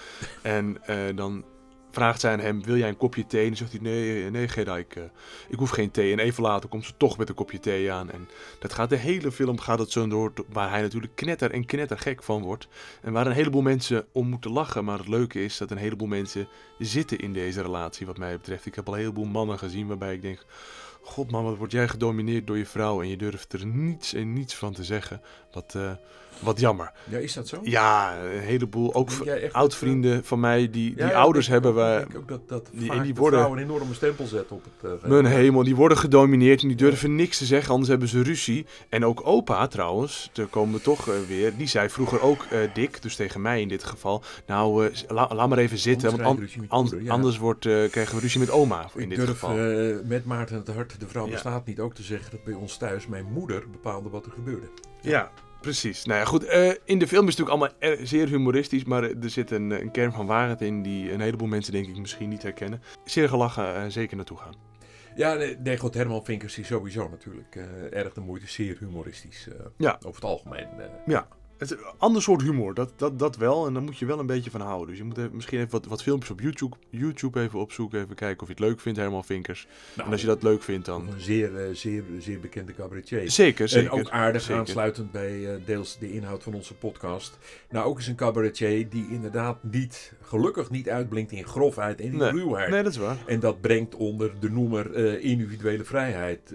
En 0.42 0.76
dan 1.14 1.44
vraagt 1.96 2.20
zij 2.20 2.32
aan 2.32 2.40
hem, 2.40 2.62
wil 2.62 2.76
jij 2.76 2.88
een 2.88 2.96
kopje 2.96 3.26
thee? 3.26 3.48
En 3.48 3.56
zegt 3.56 3.72
hij, 3.72 3.80
nee, 3.80 4.30
nee 4.30 4.48
Gerda, 4.48 4.76
ik, 4.76 4.96
uh, 4.96 5.04
ik 5.48 5.58
hoef 5.58 5.70
geen 5.70 5.90
thee. 5.90 6.12
En 6.12 6.18
even 6.18 6.42
later 6.42 6.68
komt 6.68 6.84
ze 6.84 6.92
toch 6.96 7.18
met 7.18 7.28
een 7.28 7.34
kopje 7.34 7.60
thee 7.60 7.92
aan. 7.92 8.10
En 8.10 8.28
dat 8.58 8.72
gaat 8.72 8.88
de 8.88 8.96
hele 8.96 9.32
film 9.32 9.58
gaat 9.58 9.78
het 9.78 9.90
zo 9.90 10.08
door, 10.08 10.32
waar 10.48 10.70
hij 10.70 10.82
natuurlijk 10.82 11.14
knetter 11.14 11.50
en 11.50 11.66
knetter 11.66 11.98
gek 11.98 12.22
van 12.22 12.42
wordt. 12.42 12.68
En 13.02 13.12
waar 13.12 13.26
een 13.26 13.32
heleboel 13.32 13.62
mensen 13.62 14.06
om 14.12 14.28
moeten 14.28 14.50
lachen. 14.50 14.84
Maar 14.84 14.98
het 14.98 15.08
leuke 15.08 15.44
is 15.44 15.56
dat 15.56 15.70
een 15.70 15.76
heleboel 15.76 16.08
mensen 16.08 16.48
zitten 16.78 17.18
in 17.18 17.32
deze 17.32 17.62
relatie, 17.62 18.06
wat 18.06 18.18
mij 18.18 18.36
betreft. 18.36 18.66
Ik 18.66 18.74
heb 18.74 18.86
al 18.86 18.92
een 18.92 19.00
heleboel 19.00 19.24
mannen 19.24 19.58
gezien 19.58 19.86
waarbij 19.86 20.14
ik 20.14 20.22
denk... 20.22 20.44
God 21.06 21.30
man, 21.30 21.44
wat 21.44 21.56
word 21.56 21.72
jij 21.72 21.88
gedomineerd 21.88 22.46
door 22.46 22.58
je 22.58 22.66
vrouw 22.66 23.02
en 23.02 23.08
je 23.08 23.16
durft 23.16 23.52
er 23.52 23.66
niets 23.66 24.14
en 24.14 24.32
niets 24.32 24.54
van 24.54 24.72
te 24.72 24.84
zeggen. 24.84 25.20
Wat, 25.52 25.74
uh, 25.76 25.90
wat 26.40 26.60
jammer. 26.60 26.92
Ja, 27.04 27.18
is 27.18 27.32
dat 27.32 27.48
zo? 27.48 27.60
Ja, 27.62 28.16
een 28.18 28.40
heleboel. 28.40 28.94
Ook 28.94 29.10
oud-vrienden 29.52 30.24
van 30.24 30.40
mij 30.40 30.70
die, 30.70 30.94
die 30.94 31.16
ouders 31.16 31.46
hebben. 31.46 31.74
We, 31.74 32.00
ik 32.00 32.12
denk 32.12 32.22
ook 32.22 32.28
dat, 32.28 32.48
dat 32.48 32.68
die, 32.72 33.00
die 33.00 33.14
worden, 33.14 33.50
een 33.50 33.58
enorme 33.58 33.94
stempel 33.94 34.26
zet 34.26 34.50
op 34.50 34.64
het... 34.64 35.02
Uh, 35.02 35.08
mijn 35.08 35.24
hemel, 35.24 35.64
die 35.64 35.76
worden 35.76 35.98
gedomineerd 35.98 36.62
en 36.62 36.68
die 36.68 36.76
durven 36.76 37.14
niks 37.14 37.38
te 37.38 37.44
zeggen, 37.44 37.70
anders 37.70 37.90
hebben 37.90 38.08
ze 38.08 38.22
ruzie. 38.22 38.66
En 38.88 39.04
ook 39.04 39.26
opa 39.26 39.66
trouwens, 39.66 40.30
daar 40.32 40.46
komen 40.46 40.74
we 40.74 40.80
toch 40.80 41.04
weer, 41.28 41.56
die 41.56 41.66
zei 41.66 41.88
vroeger 41.88 42.20
ook 42.20 42.46
dik, 42.74 43.02
dus 43.02 43.16
tegen 43.16 43.40
mij 43.40 43.60
in 43.60 43.68
dit 43.68 43.84
geval. 43.84 44.22
Nou, 44.46 44.90
la, 45.08 45.30
laat 45.34 45.48
maar 45.48 45.58
even 45.58 45.78
zitten, 45.78 46.10
want 46.10 46.22
an, 46.22 46.48
an, 46.68 47.08
anders 47.08 47.38
wordt, 47.38 47.60
krijgen 47.90 48.14
we 48.14 48.20
ruzie 48.20 48.40
met 48.40 48.50
oma 48.50 48.88
in 48.94 49.02
ik 49.02 49.08
dit 49.08 49.18
durf, 49.18 49.30
geval. 49.30 49.56
met 50.04 50.24
Maarten 50.24 50.56
het 50.56 50.68
Hart, 50.68 50.95
de 50.98 51.08
vrouw 51.08 51.28
bestaat 51.28 51.66
niet, 51.66 51.80
ook 51.80 51.94
te 51.94 52.02
zeggen 52.02 52.30
dat 52.30 52.44
bij 52.44 52.54
ons 52.54 52.76
thuis 52.76 53.06
mijn 53.06 53.24
moeder 53.24 53.70
bepaalde 53.70 54.08
wat 54.08 54.26
er 54.26 54.32
gebeurde. 54.32 54.68
ja. 55.00 55.30
Precies. 55.60 56.04
Nou 56.04 56.18
ja, 56.18 56.24
goed. 56.24 56.44
Uh, 56.44 56.70
in 56.84 56.98
de 56.98 57.06
film 57.06 57.28
is 57.28 57.36
het 57.36 57.46
natuurlijk 57.46 57.80
allemaal 57.80 58.06
zeer 58.06 58.28
humoristisch, 58.28 58.84
maar 58.84 59.02
er 59.02 59.30
zit 59.30 59.50
een, 59.50 59.70
een, 59.70 59.90
kern 59.90 60.12
van 60.12 60.26
waarheid 60.26 60.60
in 60.60 60.82
die 60.82 61.12
een 61.12 61.20
heleboel 61.20 61.48
mensen 61.48 61.72
denk 61.72 61.86
ik 61.86 61.96
misschien 61.96 62.28
niet 62.28 62.42
herkennen. 62.42 62.82
Zeer 63.04 63.28
gelachen, 63.28 63.74
uh, 63.74 63.84
zeker 63.88 64.16
naartoe 64.16 64.36
gaan. 64.36 64.54
Ja, 65.16 65.34
nee, 65.34 65.56
nee 65.56 65.78
goed, 65.78 65.94
Herman 65.94 66.24
Vinkers 66.24 66.58
is 66.58 66.66
sowieso 66.66 67.08
natuurlijk 67.08 67.54
uh, 67.54 67.64
erg 67.92 68.14
de 68.14 68.20
moeite, 68.20 68.46
zeer 68.46 68.76
humoristisch 68.78 69.48
ja. 69.76 69.96
over 69.98 70.14
het 70.14 70.30
algemeen. 70.30 70.66
ja. 71.06 71.28
Het 71.58 71.70
is 71.70 71.76
een 71.76 71.84
ander 71.98 72.22
soort 72.22 72.42
humor, 72.42 72.74
dat, 72.74 72.92
dat, 72.96 73.18
dat 73.18 73.36
wel. 73.36 73.66
En 73.66 73.72
daar 73.72 73.82
moet 73.82 73.98
je 73.98 74.06
wel 74.06 74.18
een 74.18 74.26
beetje 74.26 74.50
van 74.50 74.60
houden. 74.60 74.88
Dus 74.88 74.98
je 74.98 75.04
moet 75.04 75.18
even, 75.18 75.34
misschien 75.34 75.58
even 75.58 75.70
wat, 75.70 75.86
wat 75.86 76.02
filmpjes 76.02 76.30
op 76.30 76.40
YouTube, 76.40 76.76
YouTube 76.90 77.40
even 77.40 77.58
opzoeken. 77.58 78.00
Even 78.00 78.14
kijken 78.14 78.40
of 78.40 78.46
je 78.46 78.54
het 78.54 78.62
leuk 78.62 78.80
vindt, 78.80 78.98
Herman 78.98 79.24
Vinkers. 79.24 79.66
Nou, 79.94 80.06
en 80.06 80.12
als 80.12 80.20
je 80.20 80.26
dat 80.26 80.42
leuk 80.42 80.62
vindt, 80.62 80.86
dan... 80.86 81.08
Een 81.08 81.20
zeer, 81.20 81.56
eh, 81.56 81.74
zeer, 81.74 82.02
zeer 82.18 82.40
bekende 82.40 82.74
cabaretier. 82.74 83.30
Zeker, 83.30 83.68
zeker. 83.68 83.92
En 83.92 83.98
ook 84.00 84.08
aardig 84.08 84.50
aansluitend 84.50 85.12
bij 85.12 85.38
uh, 85.38 85.50
deels 85.64 85.98
de 85.98 86.12
inhoud 86.12 86.42
van 86.42 86.54
onze 86.54 86.74
podcast. 86.74 87.38
Nou, 87.70 87.86
ook 87.86 87.96
eens 87.96 88.06
een 88.06 88.14
cabaretier 88.14 88.88
die 88.88 89.06
inderdaad 89.10 89.62
niet, 89.62 90.12
gelukkig 90.22 90.70
niet 90.70 90.88
uitblinkt 90.88 91.32
in 91.32 91.46
grofheid 91.46 92.00
en 92.00 92.06
in 92.06 92.16
nee, 92.16 92.30
ruwheid. 92.30 92.70
Nee, 92.70 92.82
dat 92.82 92.92
is 92.92 92.98
waar. 92.98 93.16
En 93.26 93.40
dat 93.40 93.60
brengt 93.60 93.94
onder 93.94 94.32
de 94.40 94.50
noemer 94.50 94.96
uh, 94.96 95.24
individuele 95.24 95.84
vrijheid. 95.84 96.54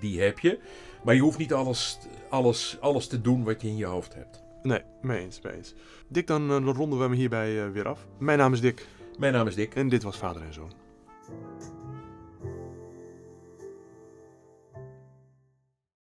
die 0.00 0.20
heb 0.20 0.38
je. 0.38 0.58
Maar 1.06 1.14
je 1.14 1.20
hoeft 1.20 1.38
niet 1.38 1.52
alles, 1.52 1.98
alles, 2.28 2.76
alles 2.80 3.06
te 3.06 3.20
doen 3.20 3.44
wat 3.44 3.62
je 3.62 3.68
in 3.68 3.76
je 3.76 3.84
hoofd 3.84 4.14
hebt. 4.14 4.42
Nee, 4.62 4.82
mee 5.02 5.18
eens, 5.18 5.40
mee 5.40 5.52
eens. 5.52 5.74
Dick, 6.08 6.26
dan 6.26 6.50
uh, 6.50 6.74
ronden 6.74 6.98
we 6.98 7.04
hem 7.04 7.12
hierbij 7.12 7.66
uh, 7.66 7.70
weer 7.70 7.88
af. 7.88 8.06
Mijn 8.18 8.38
naam 8.38 8.52
is 8.52 8.60
Dick. 8.60 8.86
Mijn 9.18 9.32
naam 9.32 9.46
is 9.46 9.54
Dick. 9.54 9.74
En 9.74 9.88
dit 9.88 10.02
was 10.02 10.16
Vader 10.16 10.42
en 10.42 10.52
Zoon. 10.52 10.85